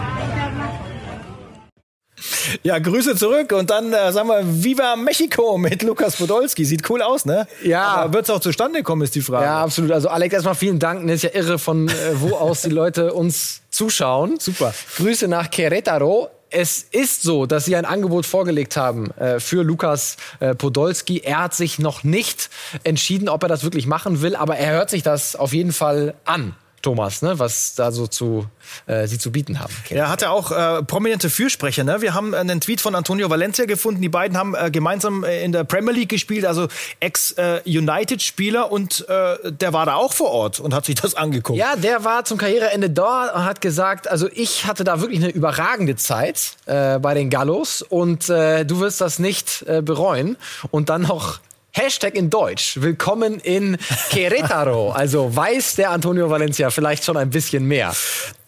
Ja, 2.63 2.79
Grüße 2.79 3.17
zurück 3.17 3.53
und 3.53 3.71
dann 3.71 3.93
äh, 3.93 4.13
sagen 4.13 4.29
wir 4.29 4.43
Viva 4.45 4.97
Mexico 4.97 5.59
mit 5.59 5.83
Lukas 5.83 6.17
Podolski. 6.17 6.65
Sieht 6.65 6.89
cool 6.91 7.03
aus, 7.03 7.25
ne? 7.25 7.47
Ja. 7.63 8.13
Wird 8.13 8.25
es 8.25 8.31
auch 8.31 8.41
zustande 8.41 8.83
kommen, 8.83 9.03
ist 9.03 9.15
die 9.15 9.21
Frage. 9.21 9.45
Ja, 9.45 9.63
absolut. 9.63 9.93
Also 9.93 10.09
Alex, 10.09 10.35
erstmal 10.35 10.55
vielen 10.55 10.79
Dank. 10.79 11.07
Das 11.07 11.17
ist 11.17 11.23
ja 11.23 11.31
irre, 11.35 11.59
von 11.59 11.89
äh, 11.89 11.93
wo 12.15 12.37
aus 12.37 12.63
die 12.63 12.71
Leute 12.71 13.13
uns 13.13 13.63
zuschauen. 13.71 14.39
Super. 14.39 14.75
Grüße 14.97 15.29
nach 15.29 15.49
Querétaro. 15.49 16.29
Es 16.53 16.85
ist 16.91 17.23
so, 17.23 17.47
dass 17.47 17.65
sie 17.65 17.77
ein 17.77 17.85
Angebot 17.85 18.27
vorgelegt 18.27 18.77
haben 18.77 19.13
äh, 19.13 19.39
für 19.39 19.63
Lukas 19.63 20.17
äh, 20.41 20.57
Podolski. 20.57 21.21
Er 21.21 21.45
hat 21.45 21.55
sich 21.55 21.79
noch 21.79 22.03
nicht 22.03 22.51
entschieden, 22.83 23.29
ob 23.29 23.45
er 23.45 23.49
das 23.49 23.63
wirklich 23.63 23.87
machen 23.87 24.21
will, 24.21 24.35
aber 24.35 24.57
er 24.57 24.73
hört 24.73 24.91
sich 24.91 25.05
das 25.05 25.37
auf 25.37 25.53
jeden 25.53 25.73
Fall 25.73 26.15
an. 26.25 26.57
Thomas, 26.83 27.23
ne, 27.23 27.39
was 27.39 27.75
da 27.75 27.93
so 27.93 28.07
zu 28.07 28.47
äh, 28.87 29.07
sie 29.07 29.19
zu 29.19 29.31
bieten 29.33 29.61
haben. 29.61 29.73
Okay. 29.85 30.01
Hatte 30.01 30.31
auch 30.31 30.51
äh, 30.51 30.83
prominente 30.83 31.31
Fürsprecher. 31.31 31.85
Ne? 31.85 32.01
Wir 32.01 32.15
haben 32.15 32.35
einen 32.35 32.61
Tweet 32.61 32.81
von 32.81 32.95
Antonio 32.95 33.29
Valencia 33.31 33.67
gefunden. 33.67 34.01
Die 34.01 34.09
beiden 34.09 34.37
haben 34.37 34.55
äh, 34.55 34.71
gemeinsam 34.71 35.25
äh, 35.25 35.45
in 35.45 35.53
der 35.53 35.65
Premier 35.65 35.93
League 35.93 36.09
gespielt, 36.09 36.45
also 36.45 36.69
Ex-United-Spieler 37.01 38.67
äh, 38.67 38.75
und 38.75 39.09
äh, 39.09 39.53
der 39.53 39.73
war 39.73 39.87
da 39.87 39.95
auch 39.95 40.13
vor 40.13 40.31
Ort 40.31 40.61
und 40.61 40.75
hat 40.75 40.87
sich 40.87 40.95
das 40.95 41.15
angeguckt. 41.15 41.59
Ja, 41.59 41.77
der 41.77 42.05
war 42.05 42.25
zum 42.25 42.39
Karriereende 42.39 42.91
da 42.91 43.31
und 43.35 43.45
hat 43.45 43.61
gesagt, 43.61 44.09
also 44.09 44.29
ich 44.33 44.67
hatte 44.67 44.85
da 44.85 45.01
wirklich 45.01 45.23
eine 45.23 45.31
überragende 45.31 45.97
Zeit 45.97 46.57
bei 46.67 47.15
den 47.15 47.31
Gallos 47.31 47.83
und 47.83 48.29
du 48.29 48.81
wirst 48.81 49.01
das 49.01 49.19
nicht 49.19 49.65
bereuen. 49.83 50.37
Und 50.71 50.89
dann 50.89 51.03
noch 51.03 51.41
Hashtag 51.73 52.17
in 52.17 52.31
Deutsch. 52.31 52.81
Willkommen 52.81 53.39
in 53.39 53.77
Querétaro. 54.11 54.91
Also 54.91 55.35
weiß 55.35 55.77
der 55.77 55.91
Antonio 55.91 56.29
Valencia 56.29 56.71
vielleicht 56.71 57.05
schon 57.05 57.17
ein 57.17 57.31
bisschen 57.31 57.65
mehr. 57.65 57.95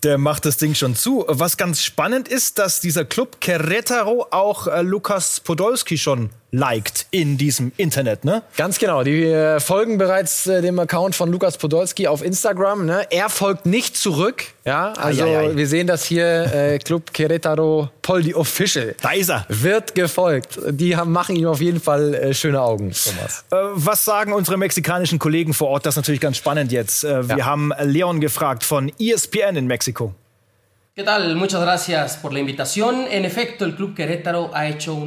Der 0.02 0.18
macht 0.18 0.44
das 0.44 0.56
Ding 0.56 0.74
schon 0.74 0.96
zu. 0.96 1.24
Was 1.28 1.56
ganz 1.56 1.82
spannend 1.82 2.26
ist, 2.26 2.58
dass 2.58 2.80
dieser 2.80 3.04
Club 3.04 3.36
Querétaro 3.40 4.26
auch 4.32 4.66
äh, 4.66 4.82
Lukas 4.82 5.38
Podolski 5.38 5.96
schon 5.96 6.30
liked 6.52 7.06
in 7.10 7.38
diesem 7.38 7.72
Internet, 7.78 8.26
ne? 8.26 8.42
Ganz 8.56 8.78
genau. 8.78 9.02
Die 9.02 9.24
äh, 9.24 9.58
folgen 9.58 9.96
bereits 9.96 10.46
äh, 10.46 10.60
dem 10.60 10.78
Account 10.78 11.14
von 11.14 11.32
Lukas 11.32 11.56
Podolski 11.56 12.06
auf 12.06 12.22
Instagram. 12.22 12.84
Ne? 12.84 13.06
Er 13.10 13.30
folgt 13.30 13.64
nicht 13.64 13.96
zurück. 13.96 14.44
Ja, 14.64 14.92
also 14.92 15.24
ai, 15.24 15.38
ai, 15.38 15.48
ai. 15.48 15.56
wir 15.56 15.66
sehen 15.66 15.86
das 15.86 16.04
hier 16.04 16.54
äh, 16.54 16.78
Club 16.78 17.10
Querétaro 17.14 17.88
Poldi 18.02 18.34
Official. 18.34 18.94
Da 19.00 19.12
ist 19.12 19.30
er. 19.30 19.46
Wird 19.48 19.94
gefolgt. 19.94 20.58
Die 20.68 20.94
haben, 20.94 21.10
machen 21.10 21.36
ihm 21.36 21.46
auf 21.46 21.60
jeden 21.60 21.80
Fall 21.80 22.14
äh, 22.14 22.34
schöne 22.34 22.60
Augen, 22.60 22.92
Thomas. 22.92 23.44
Äh, 23.50 23.56
was 23.72 24.04
sagen 24.04 24.34
unsere 24.34 24.58
mexikanischen 24.58 25.18
Kollegen 25.18 25.54
vor 25.54 25.68
Ort? 25.68 25.86
Das 25.86 25.94
ist 25.94 25.96
natürlich 25.96 26.20
ganz 26.20 26.36
spannend 26.36 26.70
jetzt. 26.70 27.02
Äh, 27.02 27.28
wir 27.28 27.38
ja. 27.38 27.46
haben 27.46 27.72
Leon 27.80 28.20
gefragt 28.20 28.62
von 28.62 28.92
ESPN 29.00 29.56
in 29.56 29.66
Mexiko. 29.66 29.91
Cool. 29.92 30.21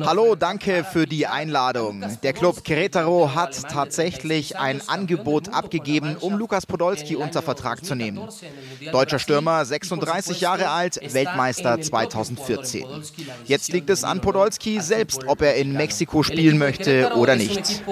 Hallo, 0.03 0.33
danke 0.33 0.83
für 0.83 1.05
die 1.05 1.27
Einladung. 1.27 2.03
Der 2.23 2.33
Club 2.33 2.57
Querétaro 2.65 3.35
hat 3.35 3.69
tatsächlich 3.69 4.57
ein 4.57 4.81
Angebot 4.87 5.53
abgegeben, 5.53 6.17
um 6.19 6.39
Lukas 6.39 6.65
Podolski 6.65 7.15
unter 7.15 7.43
Vertrag 7.43 7.85
zu 7.85 7.93
nehmen. 7.93 8.27
Deutscher 8.91 9.19
Stürmer, 9.19 9.63
36 9.63 10.41
Jahre 10.41 10.69
alt, 10.69 10.99
Weltmeister 11.13 11.79
2014. 11.79 12.83
Jetzt 13.45 13.71
liegt 13.71 13.91
es 13.91 14.03
an 14.03 14.21
Podolski 14.21 14.81
selbst, 14.81 15.27
ob 15.27 15.43
er 15.43 15.53
in 15.53 15.73
Mexiko 15.73 16.23
spielen 16.23 16.57
möchte 16.57 17.11
oder 17.13 17.35
nicht. 17.35 17.83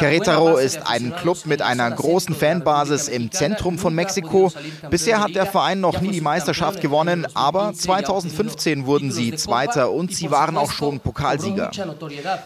Querétaro 0.00 0.56
ist 0.56 0.84
ein 0.84 1.14
Club 1.14 1.46
mit 1.46 1.62
einer 1.62 1.88
großen 1.92 2.34
Fanbasis 2.34 3.06
im 3.06 3.30
Zentrum 3.30 3.78
von 3.78 3.94
Mexiko. 3.94 4.52
Bisher 4.90 5.20
hat 5.20 5.36
der 5.36 5.46
Verein 5.46 5.78
noch 5.78 6.00
nie 6.00 6.10
die 6.10 6.20
Meisterschaft 6.20 6.80
gewonnen, 6.80 7.24
aber 7.36 7.72
2015 7.74 8.86
wurden 8.86 9.12
sie 9.12 9.34
Zweiter 9.34 9.90
und 9.90 10.14
sie 10.14 10.30
waren 10.30 10.56
auch 10.56 10.70
schon 10.72 11.00
Pokalsieger. 11.00 11.70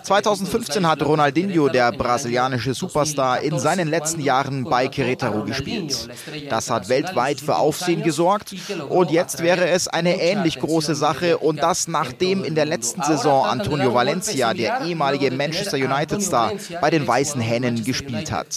2015 0.02 0.86
hat 0.86 1.02
Ronaldinho, 1.02 1.68
der 1.68 1.92
brasilianische 1.92 2.74
Superstar, 2.74 3.40
in 3.40 3.58
seinen 3.58 3.88
letzten 3.88 4.20
Jahren 4.20 4.64
bei 4.64 4.86
Querétaro 4.86 5.44
gespielt. 5.44 6.08
Das 6.48 6.70
hat 6.70 6.88
weltweit 6.88 7.40
für 7.40 7.56
Aufsehen 7.56 8.02
gesorgt 8.02 8.54
und 8.88 9.10
jetzt 9.10 9.42
wäre 9.42 9.68
es 9.68 9.86
eine 9.86 10.20
ähnlich 10.20 10.58
große 10.58 10.94
Sache 10.94 11.38
und 11.38 11.62
das 11.62 11.86
nachdem 11.88 12.44
in 12.44 12.54
der 12.54 12.66
letzten 12.66 13.02
Saison 13.02 13.46
Antonio 13.46 13.94
Valencia, 13.94 14.54
der 14.54 14.82
ehemalige 14.82 15.30
Manchester 15.30 15.76
United-Star, 15.76 16.52
bei 16.80 16.90
den 16.90 17.06
Weißen 17.06 17.40
Hähnen 17.40 17.84
gespielt 17.84 18.32
hat. 18.32 18.48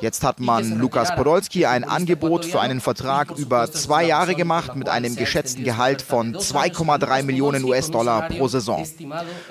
Jetzt 0.00 0.22
hat 0.22 0.40
man 0.40 0.78
Lukas 0.78 1.14
Podolski 1.14 1.66
ein 1.66 1.84
Angebot 1.84 2.44
für 2.44 2.60
einen 2.60 2.80
Vertrag 2.80 3.36
über 3.36 3.70
zwei 3.70 4.04
Jahre 4.04 4.34
gemacht 4.34 4.76
mit 4.76 4.88
einem 4.88 5.16
geschätzten 5.16 5.47
Gehalt 5.56 6.02
von 6.02 6.34
2,3 6.34 7.22
Millionen 7.22 7.64
US-Dollar 7.64 8.28
pro 8.28 8.48
Saison. 8.48 8.86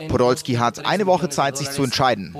Podolski 0.07 0.55
hat 0.55 0.85
eine 0.85 1.05
Woche 1.05 1.29
Zeit, 1.29 1.57
sich 1.57 1.69
zu 1.71 1.83
entscheiden. 1.83 2.35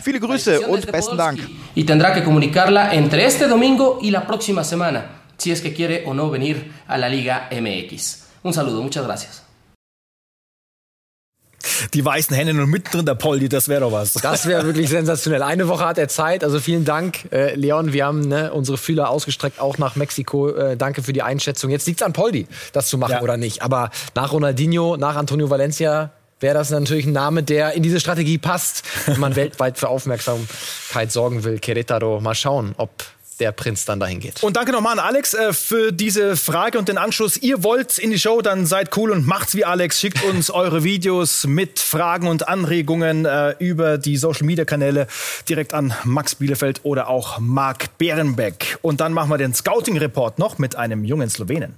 Viele 0.00 0.20
Grüße 0.20 0.60
und 0.62 0.90
besten 0.90 1.16
Dank. 1.16 1.40
Y 1.74 1.84
tendrá 1.84 2.12
que 2.12 2.22
comunicarla 2.22 2.92
entre 2.92 3.24
este 3.24 3.48
domingo 3.48 3.98
y 4.00 4.10
la 4.10 4.26
próxima 4.26 4.64
semana, 4.64 5.04
si 5.36 5.50
es 5.50 5.60
que 5.60 5.72
quiere 5.72 6.04
o 6.06 6.14
no 6.14 6.30
venir 6.30 6.72
a 6.86 6.98
la 6.98 7.08
Liga 7.08 7.48
MX. 7.50 8.24
Un 8.42 8.52
saludo, 8.52 8.82
muchas 8.82 9.04
gracias. 9.04 9.47
Die 11.94 12.04
weißen 12.04 12.34
Hände 12.34 12.52
und 12.52 12.70
mittendrin 12.70 13.06
der 13.06 13.14
Poldi, 13.14 13.48
das 13.48 13.68
wäre 13.68 13.80
doch 13.82 13.92
was. 13.92 14.14
Das 14.14 14.46
wäre 14.46 14.64
wirklich 14.64 14.88
sensationell. 14.88 15.42
Eine 15.42 15.68
Woche 15.68 15.86
hat 15.86 15.98
er 15.98 16.08
Zeit. 16.08 16.44
Also 16.44 16.60
vielen 16.60 16.84
Dank, 16.84 17.30
äh, 17.32 17.54
Leon. 17.54 17.92
Wir 17.92 18.06
haben 18.06 18.20
ne, 18.20 18.52
unsere 18.52 18.78
Fühler 18.78 19.10
ausgestreckt, 19.10 19.60
auch 19.60 19.78
nach 19.78 19.96
Mexiko. 19.96 20.50
Äh, 20.50 20.76
danke 20.76 21.02
für 21.02 21.12
die 21.12 21.22
Einschätzung. 21.22 21.70
Jetzt 21.70 21.86
liegt 21.86 22.00
es 22.00 22.06
an 22.06 22.12
Poldi, 22.12 22.46
das 22.72 22.88
zu 22.88 22.98
machen 22.98 23.12
ja. 23.12 23.22
oder 23.22 23.36
nicht. 23.36 23.62
Aber 23.62 23.90
nach 24.14 24.32
Ronaldinho, 24.32 24.96
nach 24.96 25.16
Antonio 25.16 25.50
Valencia 25.50 26.10
wäre 26.40 26.54
das 26.54 26.70
natürlich 26.70 27.06
ein 27.06 27.12
Name, 27.12 27.42
der 27.42 27.72
in 27.72 27.82
diese 27.82 28.00
Strategie 28.00 28.38
passt, 28.38 28.82
wenn 29.06 29.20
man 29.20 29.36
weltweit 29.36 29.78
für 29.78 29.88
Aufmerksamkeit 29.88 31.10
sorgen 31.10 31.44
will. 31.44 31.56
Querétaro, 31.56 32.20
mal 32.20 32.34
schauen, 32.34 32.74
ob 32.76 32.90
der 33.40 33.52
Prinz 33.52 33.84
dann 33.84 34.00
dahin 34.00 34.20
geht. 34.20 34.42
Und 34.42 34.56
danke 34.56 34.72
nochmal 34.72 34.98
an 34.98 35.04
Alex 35.04 35.34
äh, 35.34 35.52
für 35.52 35.92
diese 35.92 36.36
Frage 36.36 36.78
und 36.78 36.88
den 36.88 36.98
Anschluss. 36.98 37.36
Ihr 37.36 37.62
wollt 37.62 37.98
in 37.98 38.10
die 38.10 38.18
Show, 38.18 38.42
dann 38.42 38.66
seid 38.66 38.96
cool 38.96 39.10
und 39.10 39.26
macht's 39.26 39.54
wie 39.54 39.64
Alex. 39.64 40.00
Schickt 40.00 40.22
uns 40.24 40.50
eure 40.58 40.84
Videos 40.84 41.46
mit 41.46 41.78
Fragen 41.78 42.28
und 42.28 42.48
Anregungen 42.48 43.24
äh, 43.24 43.54
über 43.58 43.98
die 43.98 44.16
Social 44.16 44.46
Media 44.46 44.64
Kanäle 44.64 45.06
direkt 45.48 45.74
an 45.74 45.94
Max 46.04 46.34
Bielefeld 46.34 46.80
oder 46.82 47.08
auch 47.08 47.38
Marc 47.38 47.98
Bärenbeck. 47.98 48.78
Und 48.82 49.00
dann 49.00 49.12
machen 49.12 49.30
wir 49.30 49.38
den 49.38 49.54
Scouting 49.54 49.98
Report 49.98 50.38
noch 50.38 50.58
mit 50.58 50.76
einem 50.76 51.04
jungen 51.04 51.30
Slowenen. 51.30 51.74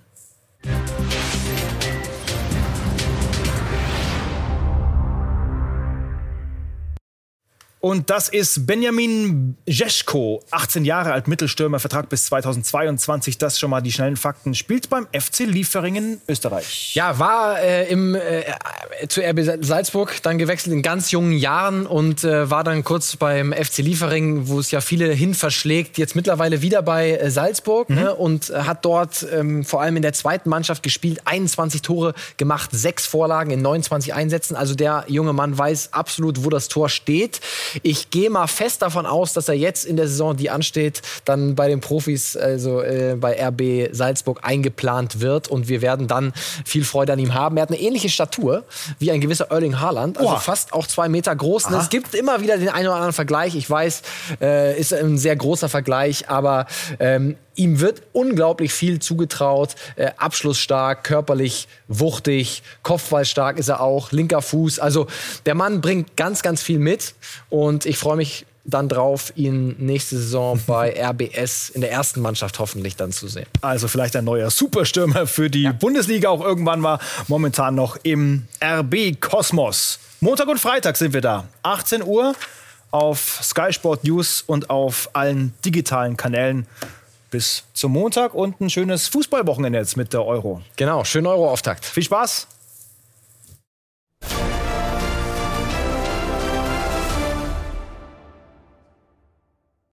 Und 7.81 8.11
das 8.11 8.29
ist 8.29 8.67
Benjamin 8.67 9.57
Jeschko, 9.67 10.45
18 10.51 10.85
Jahre 10.85 11.13
alt, 11.13 11.29
Mittelstürmer, 11.29 11.81
Vertrag 11.81 12.11
bis 12.11 12.27
2022. 12.27 13.39
Das 13.39 13.59
schon 13.59 13.71
mal 13.71 13.81
die 13.81 13.91
schnellen 13.91 14.19
Fakten. 14.19 14.55
Spielt 14.55 14.91
beim 14.91 15.07
FC 15.19 15.41
Lieferingen 15.41 16.21
Österreich. 16.29 16.95
Ja, 16.95 17.19
war 17.19 17.59
äh, 17.59 17.89
im, 17.89 18.15
äh, 18.15 18.45
zu 19.09 19.23
RB 19.23 19.65
Salzburg, 19.65 20.23
dann 20.23 20.37
gewechselt 20.37 20.75
in 20.75 20.83
ganz 20.83 21.11
jungen 21.11 21.33
Jahren 21.33 21.87
und 21.87 22.23
äh, 22.23 22.51
war 22.51 22.65
dann 22.65 22.85
kurz 22.85 23.17
beim 23.17 23.55
FC 23.55 23.79
Lieferingen, 23.79 24.49
wo 24.49 24.61
es 24.61 24.71
ja 24.71 24.83
viele 24.83 25.11
hin 25.15 25.33
verschlägt. 25.33 25.97
Jetzt 25.97 26.15
mittlerweile 26.15 26.61
wieder 26.61 26.83
bei 26.83 27.13
äh, 27.13 27.31
Salzburg 27.31 27.89
mhm. 27.89 27.97
ne, 27.97 28.15
und 28.15 28.51
hat 28.51 28.85
dort 28.85 29.27
ähm, 29.33 29.65
vor 29.65 29.81
allem 29.81 29.97
in 29.97 30.03
der 30.03 30.13
zweiten 30.13 30.51
Mannschaft 30.51 30.83
gespielt, 30.83 31.23
21 31.25 31.81
Tore 31.81 32.13
gemacht, 32.37 32.71
sechs 32.73 33.07
Vorlagen 33.07 33.53
in 33.53 33.63
29 33.63 34.13
Einsätzen. 34.13 34.55
Also 34.55 34.75
der 34.75 35.05
junge 35.09 35.33
Mann 35.33 35.57
weiß 35.57 35.95
absolut, 35.95 36.45
wo 36.45 36.51
das 36.51 36.69
Tor 36.69 36.91
steht. 36.91 37.41
Ich 37.83 38.11
gehe 38.11 38.31
mal 38.31 38.47
fest 38.47 38.83
davon 38.83 39.07
aus, 39.07 39.33
dass 39.33 39.49
er 39.49 39.55
jetzt 39.55 39.85
in 39.85 39.97
der 39.97 40.09
Saison, 40.09 40.37
die 40.37 40.51
ansteht, 40.51 41.03
dann 41.25 41.55
bei 41.55 41.69
den 41.69 41.81
Profis, 41.81 42.37
also 42.37 42.81
äh, 42.81 43.17
bei 43.19 43.37
RB 43.49 43.95
Salzburg 43.95 44.41
eingeplant 44.43 45.21
wird 45.21 45.49
und 45.49 45.69
wir 45.69 45.83
werden 45.83 46.09
dann 46.09 46.33
viel 46.65 46.85
Freude 46.85 47.13
an 47.13 47.19
ihm 47.19 47.35
haben. 47.35 47.57
Er 47.57 47.63
hat 47.63 47.71
eine 47.71 47.81
ähnliche 47.81 48.09
Statur 48.09 48.65
wie 48.99 49.11
ein 49.11 49.21
gewisser 49.21 49.51
Erling 49.51 49.81
Haaland, 49.81 50.19
also 50.19 50.35
oh. 50.35 50.39
fast 50.39 50.73
auch 50.73 50.87
zwei 50.87 51.09
Meter 51.09 51.35
groß. 51.35 51.71
Es 51.71 51.89
gibt 51.89 52.15
immer 52.15 52.41
wieder 52.41 52.59
den 52.59 52.69
einen 52.69 52.87
oder 52.87 52.97
anderen 52.97 53.13
Vergleich. 53.13 53.55
Ich 53.55 53.69
weiß, 53.69 54.03
äh, 54.41 54.79
ist 54.79 54.93
ein 54.93 55.19
sehr 55.19 55.37
großer 55.37 55.69
Vergleich, 55.69 56.29
aber 56.29 56.67
ähm, 56.99 57.37
ihm 57.61 57.81
wird 57.81 58.03
unglaublich 58.13 58.73
viel 58.73 59.01
zugetraut. 59.01 59.75
Äh, 59.97 60.11
abschlussstark, 60.17 61.05
körperlich 61.05 61.69
wuchtig, 61.89 62.63
kopfballstark 62.83 63.59
ist 63.59 63.69
er 63.69 63.81
auch, 63.81 64.13
linker 64.13 64.43
Fuß. 64.43 64.79
Also 64.79 65.07
der 65.47 65.55
Mann 65.55 65.81
bringt 65.81 66.17
ganz, 66.17 66.43
ganz 66.43 66.63
viel 66.63 66.79
mit. 66.79 67.15
Und 67.61 67.85
ich 67.85 67.99
freue 67.99 68.17
mich 68.17 68.47
dann 68.65 68.89
drauf, 68.89 69.35
ihn 69.37 69.77
nächste 69.79 70.17
Saison 70.17 70.59
bei 70.67 70.99
RBS 70.99 71.69
in 71.69 71.83
der 71.83 71.93
ersten 71.93 72.23
Mannschaft 72.23 72.59
hoffentlich 72.59 72.97
dann 72.97 73.13
zu 73.13 73.29
sehen. 73.29 73.45
Also 73.61 73.87
vielleicht 73.87 74.17
ein 74.17 74.25
neuer 74.25 74.49
Superstürmer 74.49 75.27
für 75.27 75.51
die 75.51 75.65
ja. 75.65 75.73
Bundesliga 75.73 76.31
auch 76.31 76.41
irgendwann 76.41 76.81
mal. 76.81 76.99
Momentan 77.29 77.75
noch 77.75 77.99
im 78.03 78.49
RB 78.65 79.21
Kosmos. 79.21 79.99
Montag 80.21 80.49
und 80.49 80.59
Freitag 80.59 80.97
sind 80.97 81.13
wir 81.13 81.21
da. 81.21 81.49
18 81.63 82.03
Uhr 82.03 82.35
auf 82.93 83.41
Sky 83.43 83.75
Sport 83.75 84.05
News 84.05 84.43
und 84.47 84.71
auf 84.71 85.11
allen 85.13 85.53
digitalen 85.63 86.17
Kanälen 86.17 86.67
bis 87.31 87.65
zum 87.75 87.93
Montag 87.93 88.33
und 88.33 88.59
ein 88.63 88.71
schönes 88.71 89.07
Fußballwochenende 89.09 89.79
jetzt 89.79 89.99
mit 89.99 90.15
der 90.15 90.25
Euro. 90.25 90.63
Genau, 90.77 91.05
schönen 91.05 91.27
Euro-Auftakt. 91.27 91.85
Viel 91.85 92.05
Spaß! 92.05 92.47